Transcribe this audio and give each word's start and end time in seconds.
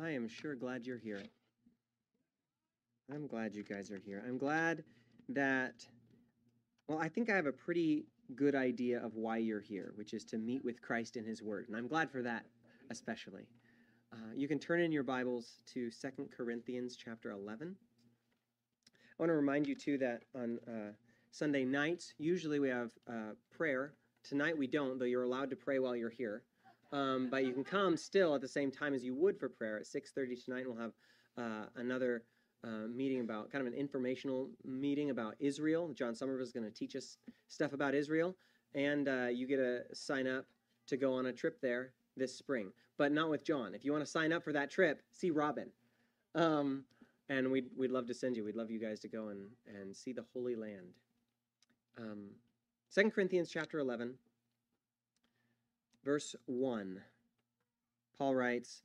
I 0.00 0.10
am 0.10 0.26
sure 0.26 0.54
glad 0.54 0.86
you're 0.86 0.98
here. 0.98 1.22
I'm 3.12 3.26
glad 3.26 3.54
you 3.54 3.62
guys 3.62 3.90
are 3.90 3.98
here. 3.98 4.24
I'm 4.26 4.38
glad 4.38 4.84
that, 5.28 5.86
well, 6.88 6.98
I 6.98 7.08
think 7.08 7.28
I 7.28 7.36
have 7.36 7.44
a 7.44 7.52
pretty 7.52 8.06
good 8.34 8.54
idea 8.54 9.04
of 9.04 9.16
why 9.16 9.36
you're 9.36 9.60
here, 9.60 9.92
which 9.96 10.14
is 10.14 10.24
to 10.26 10.38
meet 10.38 10.64
with 10.64 10.80
Christ 10.80 11.16
in 11.16 11.26
His 11.26 11.42
Word. 11.42 11.68
And 11.68 11.76
I'm 11.76 11.88
glad 11.88 12.10
for 12.10 12.22
that, 12.22 12.46
especially. 12.90 13.46
Uh, 14.14 14.32
you 14.34 14.48
can 14.48 14.58
turn 14.58 14.80
in 14.80 14.92
your 14.92 15.02
Bibles 15.02 15.60
to 15.74 15.90
Second 15.90 16.30
Corinthians 16.34 16.96
chapter 16.96 17.30
11. 17.30 17.76
I 18.88 19.22
want 19.22 19.28
to 19.28 19.34
remind 19.34 19.66
you, 19.66 19.74
too, 19.74 19.98
that 19.98 20.22
on 20.34 20.58
uh, 20.66 20.92
Sunday 21.32 21.66
nights, 21.66 22.14
usually 22.16 22.60
we 22.60 22.70
have 22.70 22.92
uh, 23.06 23.34
prayer. 23.50 23.92
Tonight 24.24 24.56
we 24.56 24.68
don't, 24.68 24.98
though 24.98 25.04
you're 25.04 25.24
allowed 25.24 25.50
to 25.50 25.56
pray 25.56 25.78
while 25.80 25.94
you're 25.94 26.08
here. 26.08 26.44
Um, 26.92 27.28
but 27.30 27.44
you 27.46 27.52
can 27.52 27.64
come 27.64 27.96
still 27.96 28.34
at 28.34 28.40
the 28.40 28.48
same 28.48 28.70
time 28.70 28.92
as 28.94 29.02
you 29.02 29.14
would 29.14 29.38
for 29.38 29.48
prayer 29.48 29.78
at 29.78 29.84
6.30 29.84 30.44
tonight. 30.44 30.64
We'll 30.66 30.76
have 30.76 30.92
uh, 31.38 31.66
another 31.76 32.24
uh, 32.64 32.86
meeting 32.88 33.20
about, 33.20 33.50
kind 33.50 33.66
of 33.66 33.72
an 33.72 33.78
informational 33.78 34.50
meeting 34.64 35.10
about 35.10 35.34
Israel. 35.40 35.92
John 35.94 36.14
Somerville 36.14 36.44
is 36.44 36.52
going 36.52 36.66
to 36.66 36.70
teach 36.70 36.94
us 36.94 37.16
stuff 37.48 37.72
about 37.72 37.94
Israel. 37.94 38.36
And 38.74 39.08
uh, 39.08 39.28
you 39.32 39.46
get 39.46 39.56
to 39.56 39.82
sign 39.94 40.26
up 40.26 40.46
to 40.86 40.96
go 40.96 41.14
on 41.14 41.26
a 41.26 41.32
trip 41.32 41.60
there 41.60 41.92
this 42.16 42.36
spring, 42.36 42.70
but 42.98 43.10
not 43.10 43.30
with 43.30 43.42
John. 43.42 43.74
If 43.74 43.84
you 43.84 43.92
want 43.92 44.04
to 44.04 44.10
sign 44.10 44.32
up 44.32 44.44
for 44.44 44.52
that 44.52 44.70
trip, 44.70 45.02
see 45.12 45.30
Robin. 45.30 45.68
Um, 46.34 46.84
and 47.28 47.50
we'd, 47.50 47.66
we'd 47.76 47.90
love 47.90 48.06
to 48.08 48.14
send 48.14 48.36
you. 48.36 48.44
We'd 48.44 48.56
love 48.56 48.70
you 48.70 48.78
guys 48.78 49.00
to 49.00 49.08
go 49.08 49.28
and, 49.28 49.48
and 49.66 49.96
see 49.96 50.12
the 50.12 50.24
Holy 50.34 50.54
Land. 50.54 50.88
Um, 51.98 52.28
2 52.94 53.10
Corinthians 53.10 53.50
chapter 53.50 53.78
11 53.78 54.14
verse 56.04 56.34
1. 56.46 57.00
Paul 58.18 58.34
writes, 58.34 58.82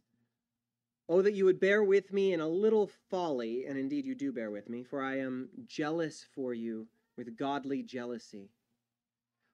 Oh, 1.09 1.21
that 1.21 1.33
you 1.33 1.45
would 1.45 1.59
bear 1.59 1.83
with 1.83 2.11
me 2.11 2.33
in 2.33 2.41
a 2.41 2.47
little 2.47 2.91
folly, 3.09 3.65
and 3.65 3.77
indeed 3.77 4.05
you 4.05 4.13
do 4.13 4.33
bear 4.33 4.51
with 4.51 4.69
me, 4.69 4.83
for 4.83 5.01
I 5.01 5.19
am 5.19 5.49
jealous 5.65 6.25
for 6.35 6.53
you 6.53 6.87
with 7.15 7.37
godly 7.37 7.81
jealousy. 7.81 8.49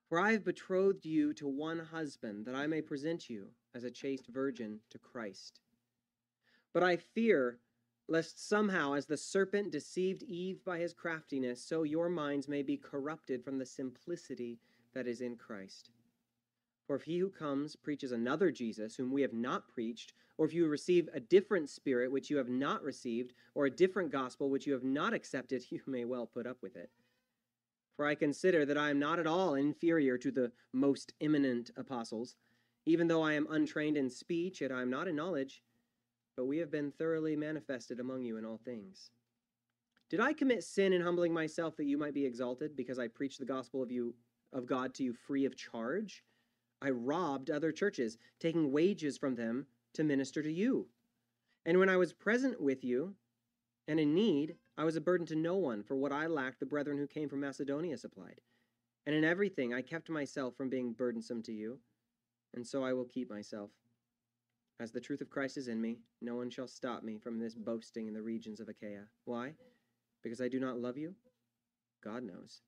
For 0.10 0.20
I 0.20 0.32
have 0.32 0.44
betrothed 0.44 1.06
you 1.06 1.34
to 1.34 1.48
one 1.48 1.80
husband, 1.80 2.46
that 2.46 2.56
I 2.56 2.66
may 2.66 2.82
present 2.82 3.30
you 3.30 3.50
as 3.76 3.84
a 3.84 3.92
chaste 3.92 4.28
virgin 4.28 4.80
to 4.90 4.98
Christ. 4.98 5.60
But 6.74 6.84
I 6.84 6.98
fear 6.98 7.60
lest 8.08 8.48
somehow, 8.48 8.94
as 8.94 9.06
the 9.06 9.18
serpent 9.18 9.72
deceived 9.72 10.24
Eve 10.24 10.64
by 10.66 10.80
his 10.80 10.94
craftiness, 10.94 11.64
so 11.64 11.84
your 11.84 12.10
minds 12.10 12.48
may 12.48 12.62
be 12.62 12.78
corrupted 12.78 13.44
from 13.44 13.58
the 13.58 13.66
simplicity 13.66 14.60
that 14.94 15.08
is 15.08 15.22
in 15.22 15.36
Christ. 15.36 15.90
For 16.86 16.96
if 16.96 17.04
he 17.04 17.20
who 17.20 17.30
comes 17.30 17.76
preaches 17.76 18.12
another 18.12 18.52
Jesus, 18.52 18.96
whom 18.96 19.12
we 19.12 19.22
have 19.22 19.34
not 19.34 19.70
preached, 19.70 20.14
or 20.38 20.46
if 20.46 20.54
you 20.54 20.68
receive 20.68 21.10
a 21.14 21.20
different 21.20 21.70
spirit 21.70 22.12
which 22.12 22.30
you 22.30 22.38
have 22.38 22.50
not 22.50 22.84
received, 22.84 23.34
or 23.56 23.66
a 23.66 23.72
different 23.72 24.12
gospel 24.12 24.50
which 24.50 24.68
you 24.68 24.74
have 24.74 24.84
not 24.84 25.14
accepted, 25.14 25.64
you 25.70 25.82
may 25.88 26.06
well 26.06 26.26
put 26.26 26.46
up 26.46 26.58
with 26.62 26.76
it. 26.76 26.90
For 27.96 28.06
I 28.06 28.16
consider 28.16 28.66
that 28.66 28.78
I 28.78 28.90
am 28.90 29.00
not 29.00 29.20
at 29.20 29.28
all 29.28 29.54
inferior 29.54 30.18
to 30.18 30.32
the 30.32 30.52
most 30.74 31.14
eminent 31.22 31.72
apostles, 31.78 32.36
even 32.86 33.08
though 33.08 33.22
I 33.22 33.34
am 33.34 33.48
untrained 33.50 33.98
in 33.98 34.10
speech, 34.10 34.62
yet 34.62 34.72
I 34.72 34.82
am 34.82 34.90
not 34.90 35.08
in 35.08 35.16
knowledge, 35.16 35.62
but 36.36 36.46
we 36.46 36.58
have 36.58 36.72
been 36.72 36.92
thoroughly 36.92 37.36
manifested 37.36 38.00
among 38.00 38.24
you 38.24 38.38
in 38.38 38.46
all 38.46 38.60
things. 38.66 39.12
Did 40.10 40.20
I 40.20 40.34
commit 40.34 40.64
sin 40.64 40.92
in 40.92 41.02
humbling 41.02 41.34
myself 41.34 41.78
that 41.78 41.86
you 41.86 41.98
might 41.98 42.14
be 42.14 42.26
exalted, 42.26 42.76
because 42.76 43.00
I 43.00 43.08
preached 43.08 43.40
the 43.40 43.46
gospel 43.46 43.82
of 43.82 43.92
you 43.92 44.16
of 44.52 44.66
God 44.66 44.94
to 44.96 45.04
you 45.04 45.14
free 45.14 45.46
of 45.46 45.56
charge? 45.56 46.24
I 46.84 46.90
robbed 46.90 47.50
other 47.50 47.72
churches, 47.72 48.18
taking 48.40 48.74
wages 48.74 49.18
from 49.18 49.36
them 49.36 49.68
to 49.94 50.04
minister 50.04 50.44
to 50.44 50.52
you. 50.52 50.88
And 51.66 51.80
when 51.80 51.88
I 51.88 51.96
was 51.96 52.12
present 52.12 52.62
with 52.62 52.84
you 52.84 53.16
and 53.88 54.02
in 54.02 54.14
need, 54.14 54.56
I 54.78 54.84
was 54.84 54.98
a 54.98 55.02
burden 55.02 55.26
to 55.28 55.36
no 55.36 55.56
one, 55.56 55.84
for 55.84 55.96
what 55.96 56.12
I 56.12 56.28
lacked, 56.28 56.60
the 56.60 56.66
brethren 56.66 56.98
who 56.98 57.08
came 57.08 57.30
from 57.30 57.40
Macedonia 57.40 57.98
supplied. 57.98 58.42
And 59.06 59.16
in 59.16 59.24
everything 59.24 59.74
I 59.74 59.82
kept 59.82 60.10
myself 60.10 60.56
from 60.58 60.70
being 60.70 60.92
burdensome 60.92 61.42
to 61.44 61.54
you, 61.54 61.80
and 62.54 62.68
so 62.68 62.84
I 62.84 62.92
will 62.92 63.06
keep 63.06 63.30
myself. 63.30 63.72
As 64.80 64.92
the 64.92 65.00
truth 65.00 65.22
of 65.22 65.30
Christ 65.30 65.58
is 65.58 65.70
in 65.70 65.80
me, 65.80 66.00
no 66.22 66.36
one 66.36 66.50
shall 66.50 66.68
stop 66.68 67.04
me 67.04 67.18
from 67.18 67.40
this 67.40 67.56
boasting 67.56 68.08
in 68.08 68.14
the 68.14 68.22
regions 68.22 68.60
of 68.60 68.68
Achaia. 68.68 69.04
Why? 69.26 69.54
Because 70.22 70.42
I 70.42 70.50
do 70.50 70.60
not 70.60 70.80
love 70.80 70.98
you? 70.98 71.16
God 72.04 72.24
knows. 72.24 72.62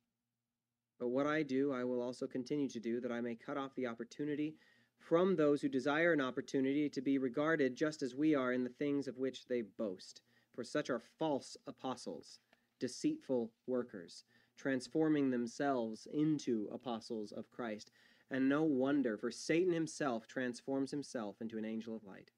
But 0.99 1.09
what 1.09 1.27
I 1.27 1.43
do, 1.43 1.73
I 1.73 1.83
will 1.83 2.01
also 2.01 2.25
continue 2.25 2.69
to 2.69 2.79
do, 2.79 3.01
that 3.01 3.11
I 3.11 3.21
may 3.21 3.35
cut 3.35 3.57
off 3.57 3.75
the 3.75 3.87
opportunity 3.87 4.55
from 4.97 5.35
those 5.35 5.61
who 5.61 5.69
desire 5.69 6.13
an 6.13 6.21
opportunity 6.21 6.89
to 6.89 7.01
be 7.01 7.17
regarded 7.17 7.75
just 7.75 8.01
as 8.01 8.15
we 8.15 8.33
are 8.33 8.53
in 8.53 8.63
the 8.63 8.69
things 8.69 9.07
of 9.07 9.17
which 9.17 9.45
they 9.45 9.61
boast. 9.61 10.21
For 10.53 10.63
such 10.63 10.89
are 10.89 11.01
false 11.19 11.57
apostles, 11.67 12.39
deceitful 12.79 13.51
workers, 13.67 14.23
transforming 14.57 15.29
themselves 15.29 16.07
into 16.13 16.69
apostles 16.71 17.33
of 17.33 17.51
Christ. 17.51 17.91
And 18.31 18.47
no 18.47 18.63
wonder, 18.63 19.17
for 19.17 19.31
Satan 19.31 19.73
himself 19.73 20.27
transforms 20.27 20.91
himself 20.91 21.41
into 21.41 21.57
an 21.57 21.65
angel 21.65 21.95
of 21.95 22.05
light. 22.05 22.31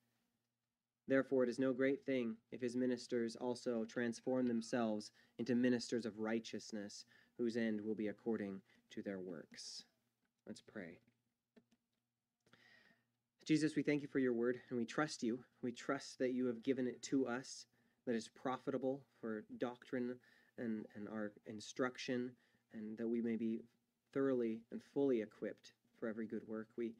Therefore, 1.07 1.43
it 1.43 1.49
is 1.49 1.59
no 1.59 1.71
great 1.71 2.05
thing 2.05 2.35
if 2.51 2.59
his 2.59 2.75
ministers 2.75 3.37
also 3.37 3.85
transform 3.85 4.47
themselves 4.47 5.11
into 5.37 5.55
ministers 5.55 6.05
of 6.05 6.19
righteousness 6.19 7.05
whose 7.37 7.57
end 7.57 7.81
will 7.81 7.95
be 7.95 8.07
according 8.07 8.61
to 8.91 9.01
their 9.01 9.19
works. 9.19 9.83
Let's 10.45 10.61
pray. 10.61 10.99
Jesus, 13.45 13.75
we 13.75 13.83
thank 13.83 14.01
you 14.01 14.07
for 14.07 14.19
your 14.19 14.33
word 14.33 14.59
and 14.69 14.77
we 14.77 14.85
trust 14.85 15.23
you. 15.23 15.39
We 15.61 15.71
trust 15.71 16.19
that 16.19 16.33
you 16.33 16.47
have 16.47 16.63
given 16.63 16.87
it 16.87 17.01
to 17.03 17.27
us, 17.27 17.65
that 18.05 18.15
is 18.15 18.27
profitable 18.27 19.01
for 19.21 19.45
doctrine 19.57 20.15
and, 20.57 20.85
and 20.95 21.07
our 21.07 21.31
instruction, 21.45 22.31
and 22.73 22.97
that 22.97 23.07
we 23.07 23.21
may 23.21 23.35
be 23.35 23.61
thoroughly 24.13 24.61
and 24.71 24.81
fully 24.93 25.21
equipped 25.21 25.73
for 25.97 26.09
every 26.09 26.25
good 26.25 26.45
work. 26.47 26.67
We, 26.77 26.91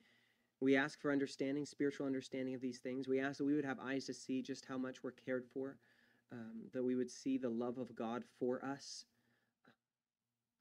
we 0.62 0.78
ask 0.78 1.02
for 1.02 1.12
understanding, 1.12 1.66
spiritual 1.66 2.06
understanding 2.06 2.56
of 2.56 2.62
these 2.62 2.80
things. 2.80 3.08
We 3.08 3.20
ask 3.20 3.40
that 3.40 3.46
we 3.46 3.56
would 3.56 3.66
have 3.66 3.80
eyes 3.80 4.06
to 4.06 4.14
see 4.14 4.42
just 4.42 4.66
how 4.66 4.78
much 4.78 5.04
we're 5.04 5.12
cared 5.12 5.46
for, 5.54 5.78
um, 6.32 6.62
that 6.74 6.84
we 6.84 6.96
would 6.96 7.12
see 7.12 7.38
the 7.38 7.50
love 7.50 7.78
of 7.78 7.96
God 7.96 8.24
for 8.40 8.64
us 8.64 9.06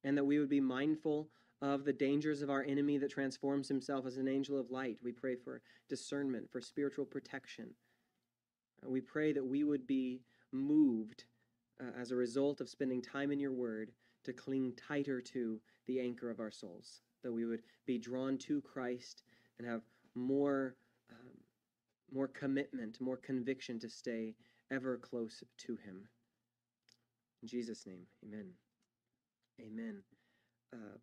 and 0.06 0.17
that 0.17 0.25
we 0.25 0.39
would 0.39 0.49
be 0.49 0.61
mindful 0.61 1.28
of 1.61 1.84
the 1.84 1.93
dangers 1.93 2.41
of 2.41 2.49
our 2.49 2.62
enemy 2.62 2.97
that 2.97 3.11
transforms 3.11 3.67
himself 3.67 4.06
as 4.06 4.19
an 4.19 4.28
angel 4.28 4.59
of 4.59 4.71
light. 4.71 4.97
We 5.03 5.11
pray 5.11 5.34
for 5.34 5.61
discernment, 5.89 6.49
for 6.50 6.61
spiritual 6.61 7.05
protection. 7.05 7.71
We 8.87 9.00
pray 9.00 9.33
that 9.33 9.45
we 9.45 9.65
would 9.65 9.84
be 9.84 10.21
moved 10.53 11.25
uh, 11.81 12.00
as 12.00 12.12
a 12.12 12.16
result 12.16 12.61
of 12.61 12.69
spending 12.69 13.03
time 13.03 13.33
in 13.33 13.41
your 13.41 13.53
word 13.53 13.91
to 14.25 14.33
cling 14.33 14.75
tighter 14.77 15.21
to 15.21 15.61
the 15.87 15.99
anchor 15.99 16.31
of 16.31 16.39
our 16.39 16.53
souls, 16.53 17.00
that 17.25 17.33
we 17.33 17.45
would 17.45 17.62
be 17.84 17.99
drawn 17.99 18.39
to 18.39 18.61
Christ 18.61 19.25
and 19.59 19.66
have 19.66 19.83
more, 20.15 20.77
um, 21.11 21.33
more 22.15 22.28
commitment, 22.28 23.00
more 23.00 23.16
conviction 23.16 23.81
to 23.81 23.89
stay 23.89 24.37
ever 24.71 24.99
close 24.99 25.43
to 25.59 25.77
him. 25.77 26.09
In 27.43 27.49
Jesus' 27.49 27.87
name, 27.87 28.06
amen. 28.25 28.53
Amen. 29.61 30.03
Uh, 30.72 30.99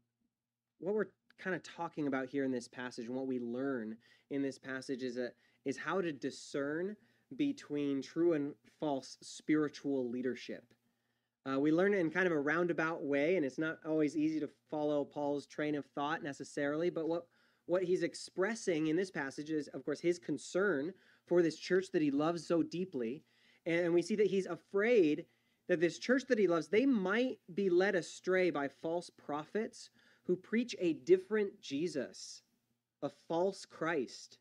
what 0.79 0.95
we're 0.95 1.07
kind 1.39 1.55
of 1.55 1.63
talking 1.63 2.07
about 2.07 2.27
here 2.27 2.43
in 2.43 2.51
this 2.51 2.67
passage 2.67 3.07
and 3.07 3.15
what 3.15 3.27
we 3.27 3.39
learn 3.39 3.97
in 4.29 4.41
this 4.41 4.59
passage 4.59 5.03
is, 5.03 5.17
a, 5.17 5.29
is 5.65 5.77
how 5.77 6.01
to 6.01 6.11
discern 6.11 6.95
between 7.35 8.01
true 8.01 8.33
and 8.33 8.53
false 8.79 9.17
spiritual 9.21 10.09
leadership. 10.09 10.63
Uh, 11.49 11.59
we 11.59 11.71
learn 11.71 11.93
it 11.93 11.99
in 11.99 12.09
kind 12.09 12.25
of 12.25 12.31
a 12.31 12.39
roundabout 12.39 13.03
way, 13.03 13.35
and 13.35 13.45
it's 13.45 13.57
not 13.57 13.79
always 13.85 14.15
easy 14.15 14.39
to 14.39 14.49
follow 14.69 15.03
Paul's 15.03 15.45
train 15.45 15.75
of 15.75 15.85
thought 15.87 16.23
necessarily. 16.23 16.89
But 16.89 17.09
what, 17.09 17.25
what 17.65 17.83
he's 17.83 18.03
expressing 18.03 18.87
in 18.87 18.95
this 18.95 19.11
passage 19.11 19.49
is, 19.49 19.67
of 19.69 19.83
course, 19.83 19.99
his 19.99 20.19
concern 20.19 20.93
for 21.25 21.41
this 21.41 21.57
church 21.57 21.87
that 21.91 22.01
he 22.01 22.11
loves 22.11 22.45
so 22.47 22.63
deeply. 22.63 23.23
And 23.65 23.93
we 23.93 24.01
see 24.01 24.15
that 24.15 24.27
he's 24.27 24.45
afraid 24.45 25.25
that 25.67 25.79
this 25.79 25.97
church 25.97 26.23
that 26.27 26.39
he 26.39 26.47
loves, 26.47 26.67
they 26.67 26.85
might 26.85 27.39
be 27.53 27.69
led 27.69 27.95
astray 27.95 28.49
by 28.49 28.67
false 28.67 29.09
prophets 29.09 29.89
who 30.25 30.35
preach 30.35 30.75
a 30.79 30.93
different 30.93 31.61
Jesus, 31.61 32.43
a 33.01 33.09
false 33.27 33.65
Christ. 33.65 34.37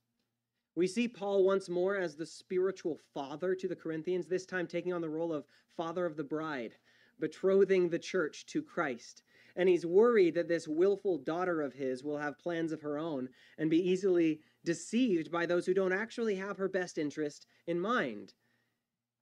We 0.74 0.86
see 0.86 1.06
Paul 1.06 1.44
once 1.44 1.68
more 1.68 1.96
as 1.96 2.16
the 2.16 2.26
spiritual 2.26 2.98
father 3.12 3.54
to 3.54 3.68
the 3.68 3.76
Corinthians, 3.76 4.26
this 4.26 4.46
time 4.46 4.66
taking 4.66 4.92
on 4.92 5.00
the 5.00 5.08
role 5.08 5.32
of 5.32 5.44
father 5.76 6.06
of 6.06 6.16
the 6.16 6.24
bride, 6.24 6.76
betrothing 7.20 7.88
the 7.88 7.98
church 7.98 8.46
to 8.46 8.62
Christ. 8.62 9.22
And 9.54 9.68
he's 9.68 9.84
worried 9.84 10.34
that 10.34 10.48
this 10.48 10.66
willful 10.66 11.18
daughter 11.18 11.60
of 11.60 11.74
his 11.74 12.02
will 12.02 12.16
have 12.16 12.38
plans 12.38 12.72
of 12.72 12.80
her 12.80 12.96
own 12.98 13.28
and 13.58 13.68
be 13.68 13.86
easily 13.86 14.40
deceived 14.64 15.30
by 15.30 15.44
those 15.44 15.66
who 15.66 15.74
don't 15.74 15.92
actually 15.92 16.36
have 16.36 16.56
her 16.56 16.68
best 16.68 16.96
interest 16.96 17.46
in 17.66 17.78
mind. 17.78 18.32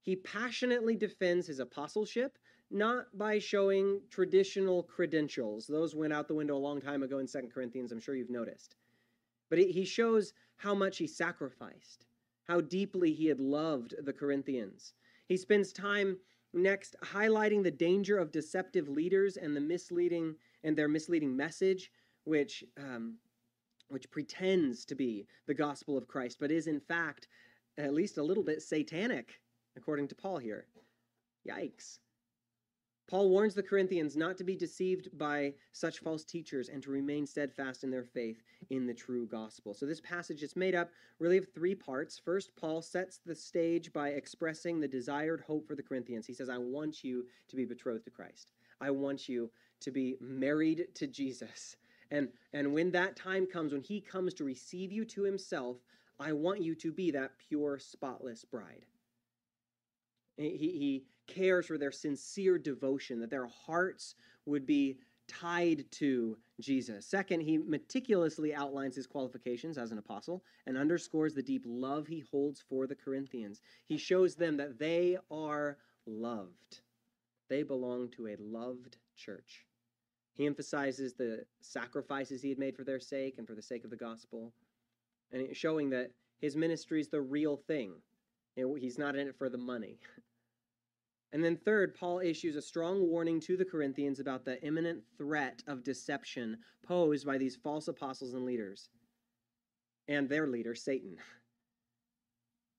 He 0.00 0.16
passionately 0.16 0.96
defends 0.96 1.46
his 1.46 1.60
apostleship, 1.60 2.38
not 2.70 3.16
by 3.16 3.38
showing 3.38 4.00
traditional 4.10 4.82
credentials. 4.82 5.66
Those 5.66 5.94
went 5.94 6.12
out 6.12 6.28
the 6.28 6.34
window 6.34 6.56
a 6.56 6.58
long 6.58 6.80
time 6.80 7.02
ago 7.02 7.18
in 7.18 7.26
Second 7.26 7.50
Corinthians, 7.50 7.92
I'm 7.92 8.00
sure 8.00 8.14
you've 8.14 8.30
noticed. 8.30 8.76
But 9.48 9.58
he 9.58 9.84
shows 9.84 10.32
how 10.56 10.74
much 10.74 10.98
he 10.98 11.06
sacrificed, 11.06 12.06
how 12.44 12.60
deeply 12.60 13.12
he 13.12 13.26
had 13.26 13.40
loved 13.40 13.94
the 14.04 14.12
Corinthians. 14.12 14.94
He 15.26 15.36
spends 15.36 15.72
time 15.72 16.18
next 16.52 16.96
highlighting 17.02 17.62
the 17.62 17.70
danger 17.70 18.18
of 18.18 18.32
deceptive 18.32 18.88
leaders 18.88 19.36
and 19.36 19.56
the 19.56 19.60
misleading 19.60 20.36
and 20.64 20.76
their 20.76 20.88
misleading 20.88 21.36
message, 21.36 21.92
which 22.24 22.64
um, 22.76 23.16
which 23.88 24.10
pretends 24.10 24.84
to 24.84 24.94
be 24.94 25.26
the 25.46 25.54
gospel 25.54 25.98
of 25.98 26.06
Christ, 26.06 26.38
but 26.40 26.52
is 26.52 26.68
in 26.68 26.80
fact 26.80 27.26
at 27.76 27.92
least 27.92 28.18
a 28.18 28.22
little 28.22 28.44
bit 28.44 28.62
satanic, 28.62 29.40
according 29.76 30.08
to 30.08 30.14
Paul 30.14 30.38
here. 30.38 30.66
Yikes. 31.48 31.98
Paul 33.10 33.28
warns 33.28 33.54
the 33.54 33.62
Corinthians 33.62 34.16
not 34.16 34.38
to 34.38 34.44
be 34.44 34.54
deceived 34.54 35.08
by 35.18 35.54
such 35.72 35.98
false 35.98 36.24
teachers 36.24 36.68
and 36.68 36.80
to 36.84 36.92
remain 36.92 37.26
steadfast 37.26 37.82
in 37.82 37.90
their 37.90 38.04
faith 38.04 38.40
in 38.70 38.86
the 38.86 38.94
true 38.94 39.26
gospel. 39.26 39.74
So, 39.74 39.84
this 39.84 40.00
passage 40.00 40.44
is 40.44 40.54
made 40.54 40.76
up 40.76 40.90
really 41.18 41.36
of 41.36 41.52
three 41.52 41.74
parts. 41.74 42.20
First, 42.24 42.54
Paul 42.54 42.80
sets 42.82 43.18
the 43.26 43.34
stage 43.34 43.92
by 43.92 44.10
expressing 44.10 44.78
the 44.78 44.86
desired 44.86 45.40
hope 45.40 45.66
for 45.66 45.74
the 45.74 45.82
Corinthians. 45.82 46.24
He 46.24 46.34
says, 46.34 46.48
I 46.48 46.58
want 46.58 47.02
you 47.02 47.26
to 47.48 47.56
be 47.56 47.64
betrothed 47.64 48.04
to 48.04 48.10
Christ, 48.10 48.52
I 48.80 48.92
want 48.92 49.28
you 49.28 49.50
to 49.80 49.90
be 49.90 50.16
married 50.20 50.86
to 50.94 51.08
Jesus. 51.08 51.74
And, 52.12 52.28
and 52.52 52.72
when 52.72 52.92
that 52.92 53.16
time 53.16 53.46
comes, 53.46 53.72
when 53.72 53.82
he 53.82 54.00
comes 54.00 54.34
to 54.34 54.44
receive 54.44 54.92
you 54.92 55.04
to 55.06 55.22
himself, 55.22 55.78
I 56.20 56.32
want 56.32 56.60
you 56.60 56.74
to 56.76 56.92
be 56.92 57.10
that 57.12 57.32
pure, 57.38 57.78
spotless 57.78 58.44
bride. 58.44 58.84
He, 60.40 60.56
he 60.56 61.04
cares 61.26 61.66
for 61.66 61.78
their 61.78 61.92
sincere 61.92 62.58
devotion, 62.58 63.20
that 63.20 63.30
their 63.30 63.46
hearts 63.46 64.14
would 64.46 64.66
be 64.66 64.98
tied 65.28 65.84
to 65.92 66.36
Jesus. 66.60 67.06
Second, 67.06 67.40
he 67.40 67.58
meticulously 67.58 68.52
outlines 68.52 68.96
his 68.96 69.06
qualifications 69.06 69.78
as 69.78 69.92
an 69.92 69.98
apostle 69.98 70.42
and 70.66 70.76
underscores 70.76 71.34
the 71.34 71.42
deep 71.42 71.62
love 71.64 72.06
he 72.06 72.24
holds 72.30 72.60
for 72.60 72.86
the 72.86 72.96
Corinthians. 72.96 73.60
He 73.86 73.96
shows 73.96 74.34
them 74.34 74.56
that 74.56 74.78
they 74.78 75.18
are 75.30 75.78
loved, 76.06 76.80
they 77.48 77.62
belong 77.62 78.08
to 78.10 78.28
a 78.28 78.36
loved 78.40 78.96
church. 79.16 79.66
He 80.32 80.46
emphasizes 80.46 81.14
the 81.14 81.44
sacrifices 81.60 82.40
he 82.40 82.48
had 82.48 82.58
made 82.58 82.74
for 82.74 82.84
their 82.84 83.00
sake 83.00 83.36
and 83.38 83.46
for 83.46 83.54
the 83.54 83.62
sake 83.62 83.84
of 83.84 83.90
the 83.90 83.96
gospel, 83.96 84.52
and 85.32 85.54
showing 85.54 85.90
that 85.90 86.10
his 86.40 86.56
ministry 86.56 87.00
is 87.00 87.08
the 87.08 87.20
real 87.20 87.56
thing. 87.56 87.92
He's 88.56 88.98
not 88.98 89.16
in 89.16 89.28
it 89.28 89.36
for 89.36 89.48
the 89.48 89.58
money. 89.58 89.98
And 91.32 91.44
then, 91.44 91.56
third, 91.56 91.94
Paul 91.94 92.20
issues 92.20 92.56
a 92.56 92.62
strong 92.62 93.08
warning 93.08 93.40
to 93.40 93.56
the 93.56 93.64
Corinthians 93.64 94.18
about 94.18 94.44
the 94.44 94.60
imminent 94.64 95.02
threat 95.16 95.62
of 95.68 95.84
deception 95.84 96.58
posed 96.84 97.24
by 97.24 97.38
these 97.38 97.54
false 97.54 97.86
apostles 97.86 98.34
and 98.34 98.44
leaders 98.44 98.88
and 100.08 100.28
their 100.28 100.48
leader, 100.48 100.74
Satan. 100.74 101.16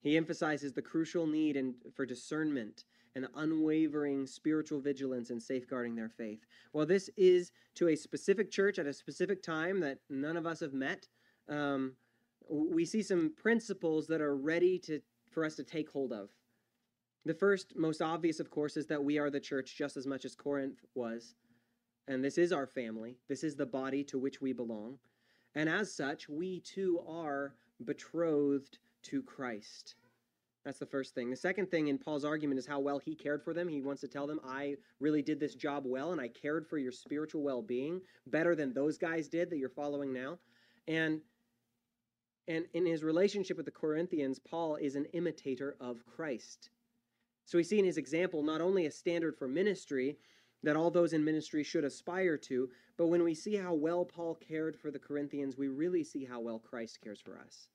He 0.02 0.18
emphasizes 0.18 0.74
the 0.74 0.82
crucial 0.82 1.28
need 1.28 1.56
in, 1.56 1.76
for 1.96 2.06
discernment 2.06 2.84
and 3.16 3.28
unwavering 3.36 4.26
spiritual 4.26 4.82
vigilance 4.82 5.30
in 5.30 5.40
safeguarding 5.40 5.96
their 5.96 6.10
faith. 6.10 6.46
While 6.72 6.86
this 6.86 7.10
is 7.18 7.52
to 7.76 7.90
a 7.90 7.96
specific 7.96 8.52
church 8.52 8.80
at 8.80 8.88
a 8.88 8.94
specific 8.94 9.44
time 9.44 9.80
that 9.82 10.00
none 10.10 10.38
of 10.38 10.46
us 10.46 10.60
have 10.60 10.74
met, 10.74 11.08
um, 11.50 11.94
we 12.50 12.84
see 12.86 13.04
some 13.04 13.34
principles 13.38 14.08
that 14.08 14.22
are 14.22 14.36
ready 14.36 14.80
to, 14.80 15.02
for 15.30 15.46
us 15.46 15.56
to 15.56 15.64
take 15.64 15.90
hold 15.90 16.12
of. 16.12 16.30
The 17.26 17.34
first, 17.34 17.76
most 17.76 18.02
obvious, 18.02 18.40
of 18.40 18.50
course, 18.50 18.78
is 18.78 18.88
that 18.88 19.04
we 19.04 19.20
are 19.20 19.30
the 19.30 19.40
church 19.40 19.76
just 19.78 19.96
as 19.96 20.08
much 20.08 20.26
as 20.26 20.36
Corinth 20.36 20.80
was. 20.96 21.36
And 22.08 22.24
this 22.24 22.38
is 22.38 22.52
our 22.52 22.66
family. 22.66 23.18
This 23.30 23.44
is 23.44 23.56
the 23.56 23.66
body 23.66 24.04
to 24.06 24.18
which 24.18 24.42
we 24.42 24.54
belong. 24.54 24.98
And 25.54 25.70
as 25.70 25.94
such, 25.94 26.28
we 26.28 26.62
too 26.62 27.04
are 27.08 27.54
betrothed 27.86 28.80
to 29.04 29.22
Christ. 29.22 29.96
That's 30.64 30.80
the 30.80 30.86
first 30.86 31.16
thing. 31.16 31.30
The 31.30 31.36
second 31.36 31.72
thing 31.72 31.88
in 31.88 31.98
Paul's 31.98 32.26
argument 32.26 32.60
is 32.60 32.68
how 32.68 32.80
well 32.80 33.00
he 33.00 33.16
cared 33.16 33.44
for 33.44 33.54
them. 33.54 33.68
He 33.68 33.82
wants 33.82 34.02
to 34.02 34.08
tell 34.08 34.28
them, 34.28 34.40
I 34.46 34.76
really 35.00 35.22
did 35.22 35.40
this 35.40 35.56
job 35.56 35.84
well, 35.86 36.12
and 36.12 36.22
I 36.22 36.28
cared 36.28 36.68
for 36.68 36.78
your 36.78 36.92
spiritual 36.92 37.42
well 37.42 37.62
being 37.62 38.02
better 38.28 38.56
than 38.56 38.74
those 38.74 38.98
guys 38.98 39.28
did 39.28 39.50
that 39.50 39.58
you're 39.58 39.70
following 39.70 40.14
now. 40.14 40.38
And 40.88 41.22
and 42.48 42.66
in 42.74 42.86
his 42.86 43.04
relationship 43.04 43.58
with 43.58 43.66
the 43.66 43.72
Corinthians, 43.72 44.40
Paul 44.40 44.76
is 44.76 44.96
an 44.96 45.06
imitator 45.14 45.78
of 45.80 46.06
Christ. 46.06 46.70
So 47.46 47.58
we 47.58 47.64
see 47.64 47.80
in 47.80 47.86
his 47.86 47.98
example 47.98 48.44
not 48.44 48.62
only 48.62 48.86
a 48.86 48.92
standard 48.92 49.36
for 49.36 49.48
ministry 49.48 50.18
that 50.64 50.76
all 50.76 50.92
those 50.92 51.14
in 51.14 51.24
ministry 51.24 51.64
should 51.64 51.84
aspire 51.84 52.38
to, 52.38 52.70
but 52.98 53.08
when 53.08 53.24
we 53.24 53.34
see 53.34 53.56
how 53.56 53.74
well 53.74 54.06
Paul 54.06 54.36
cared 54.36 54.78
for 54.78 54.92
the 54.92 55.00
Corinthians, 55.00 55.58
we 55.58 55.68
really 55.68 56.04
see 56.04 56.24
how 56.24 56.40
well 56.40 56.60
Christ 56.60 57.00
cares 57.02 57.20
for 57.20 57.40
us. 57.40 57.70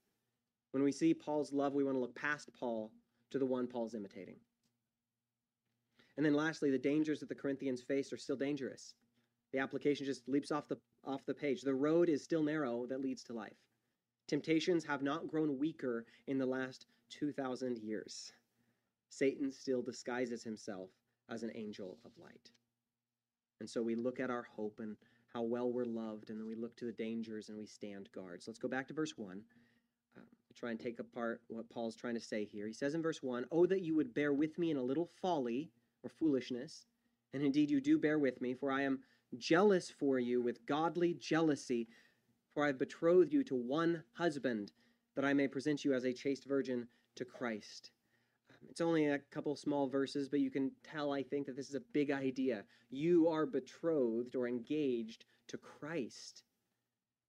When 0.70 0.82
we 0.82 0.92
see 0.92 1.14
Paul's 1.14 1.52
love, 1.52 1.74
we 1.74 1.84
want 1.84 1.96
to 1.96 2.00
look 2.00 2.14
past 2.14 2.50
Paul 2.58 2.92
to 3.30 3.38
the 3.38 3.46
one 3.46 3.66
Paul's 3.66 3.94
imitating. 3.94 4.36
And 6.16 6.24
then 6.24 6.34
lastly, 6.34 6.70
the 6.70 6.78
dangers 6.78 7.20
that 7.20 7.28
the 7.28 7.34
Corinthians 7.34 7.82
faced 7.82 8.12
are 8.12 8.18
still 8.18 8.36
dangerous. 8.36 8.94
The 9.52 9.58
application 9.58 10.06
just 10.06 10.28
leaps 10.28 10.50
off 10.50 10.68
the 10.68 10.78
off 11.04 11.24
the 11.24 11.34
page. 11.34 11.62
The 11.62 11.74
road 11.74 12.08
is 12.08 12.22
still 12.22 12.42
narrow 12.42 12.86
that 12.86 13.00
leads 13.00 13.22
to 13.24 13.32
life. 13.32 13.56
Temptations 14.26 14.84
have 14.84 15.02
not 15.02 15.28
grown 15.28 15.58
weaker 15.58 16.04
in 16.26 16.36
the 16.36 16.46
last 16.46 16.86
2000 17.10 17.78
years. 17.78 18.32
Satan 19.16 19.50
still 19.50 19.80
disguises 19.80 20.42
himself 20.42 20.90
as 21.30 21.42
an 21.42 21.50
angel 21.54 21.96
of 22.04 22.10
light. 22.22 22.50
And 23.60 23.68
so 23.68 23.82
we 23.82 23.94
look 23.94 24.20
at 24.20 24.28
our 24.28 24.42
hope 24.42 24.78
and 24.78 24.94
how 25.32 25.40
well 25.40 25.72
we're 25.72 25.86
loved, 25.86 26.28
and 26.28 26.38
then 26.38 26.46
we 26.46 26.54
look 26.54 26.76
to 26.76 26.84
the 26.84 26.92
dangers 26.92 27.48
and 27.48 27.56
we 27.56 27.64
stand 27.64 28.10
guard. 28.12 28.42
So 28.42 28.50
let's 28.50 28.58
go 28.58 28.68
back 28.68 28.86
to 28.88 28.94
verse 28.94 29.16
1. 29.16 29.40
Uh, 30.16 30.20
try 30.54 30.70
and 30.70 30.78
take 30.78 30.98
apart 30.98 31.40
what 31.48 31.70
Paul's 31.70 31.96
trying 31.96 32.14
to 32.14 32.20
say 32.20 32.44
here. 32.44 32.66
He 32.66 32.74
says 32.74 32.94
in 32.94 33.02
verse 33.02 33.22
1 33.22 33.46
Oh, 33.50 33.64
that 33.64 33.80
you 33.80 33.96
would 33.96 34.12
bear 34.12 34.34
with 34.34 34.58
me 34.58 34.70
in 34.70 34.76
a 34.76 34.82
little 34.82 35.08
folly 35.22 35.70
or 36.02 36.10
foolishness, 36.10 36.84
and 37.32 37.42
indeed 37.42 37.70
you 37.70 37.80
do 37.80 37.98
bear 37.98 38.18
with 38.18 38.42
me, 38.42 38.52
for 38.52 38.70
I 38.70 38.82
am 38.82 39.00
jealous 39.38 39.90
for 39.90 40.18
you 40.18 40.42
with 40.42 40.66
godly 40.66 41.14
jealousy, 41.14 41.88
for 42.52 42.64
I 42.64 42.68
have 42.68 42.78
betrothed 42.78 43.32
you 43.32 43.42
to 43.44 43.54
one 43.54 44.02
husband, 44.12 44.72
that 45.14 45.24
I 45.24 45.32
may 45.32 45.48
present 45.48 45.86
you 45.86 45.94
as 45.94 46.04
a 46.04 46.12
chaste 46.12 46.44
virgin 46.44 46.86
to 47.14 47.24
Christ. 47.24 47.92
It's 48.70 48.80
only 48.80 49.06
a 49.06 49.20
couple 49.30 49.54
small 49.56 49.88
verses, 49.88 50.28
but 50.28 50.40
you 50.40 50.50
can 50.50 50.70
tell, 50.84 51.12
I 51.12 51.22
think, 51.22 51.46
that 51.46 51.56
this 51.56 51.68
is 51.68 51.74
a 51.74 51.82
big 51.92 52.10
idea. 52.10 52.64
You 52.90 53.28
are 53.28 53.46
betrothed 53.46 54.36
or 54.36 54.46
engaged 54.46 55.24
to 55.48 55.58
Christ. 55.58 56.42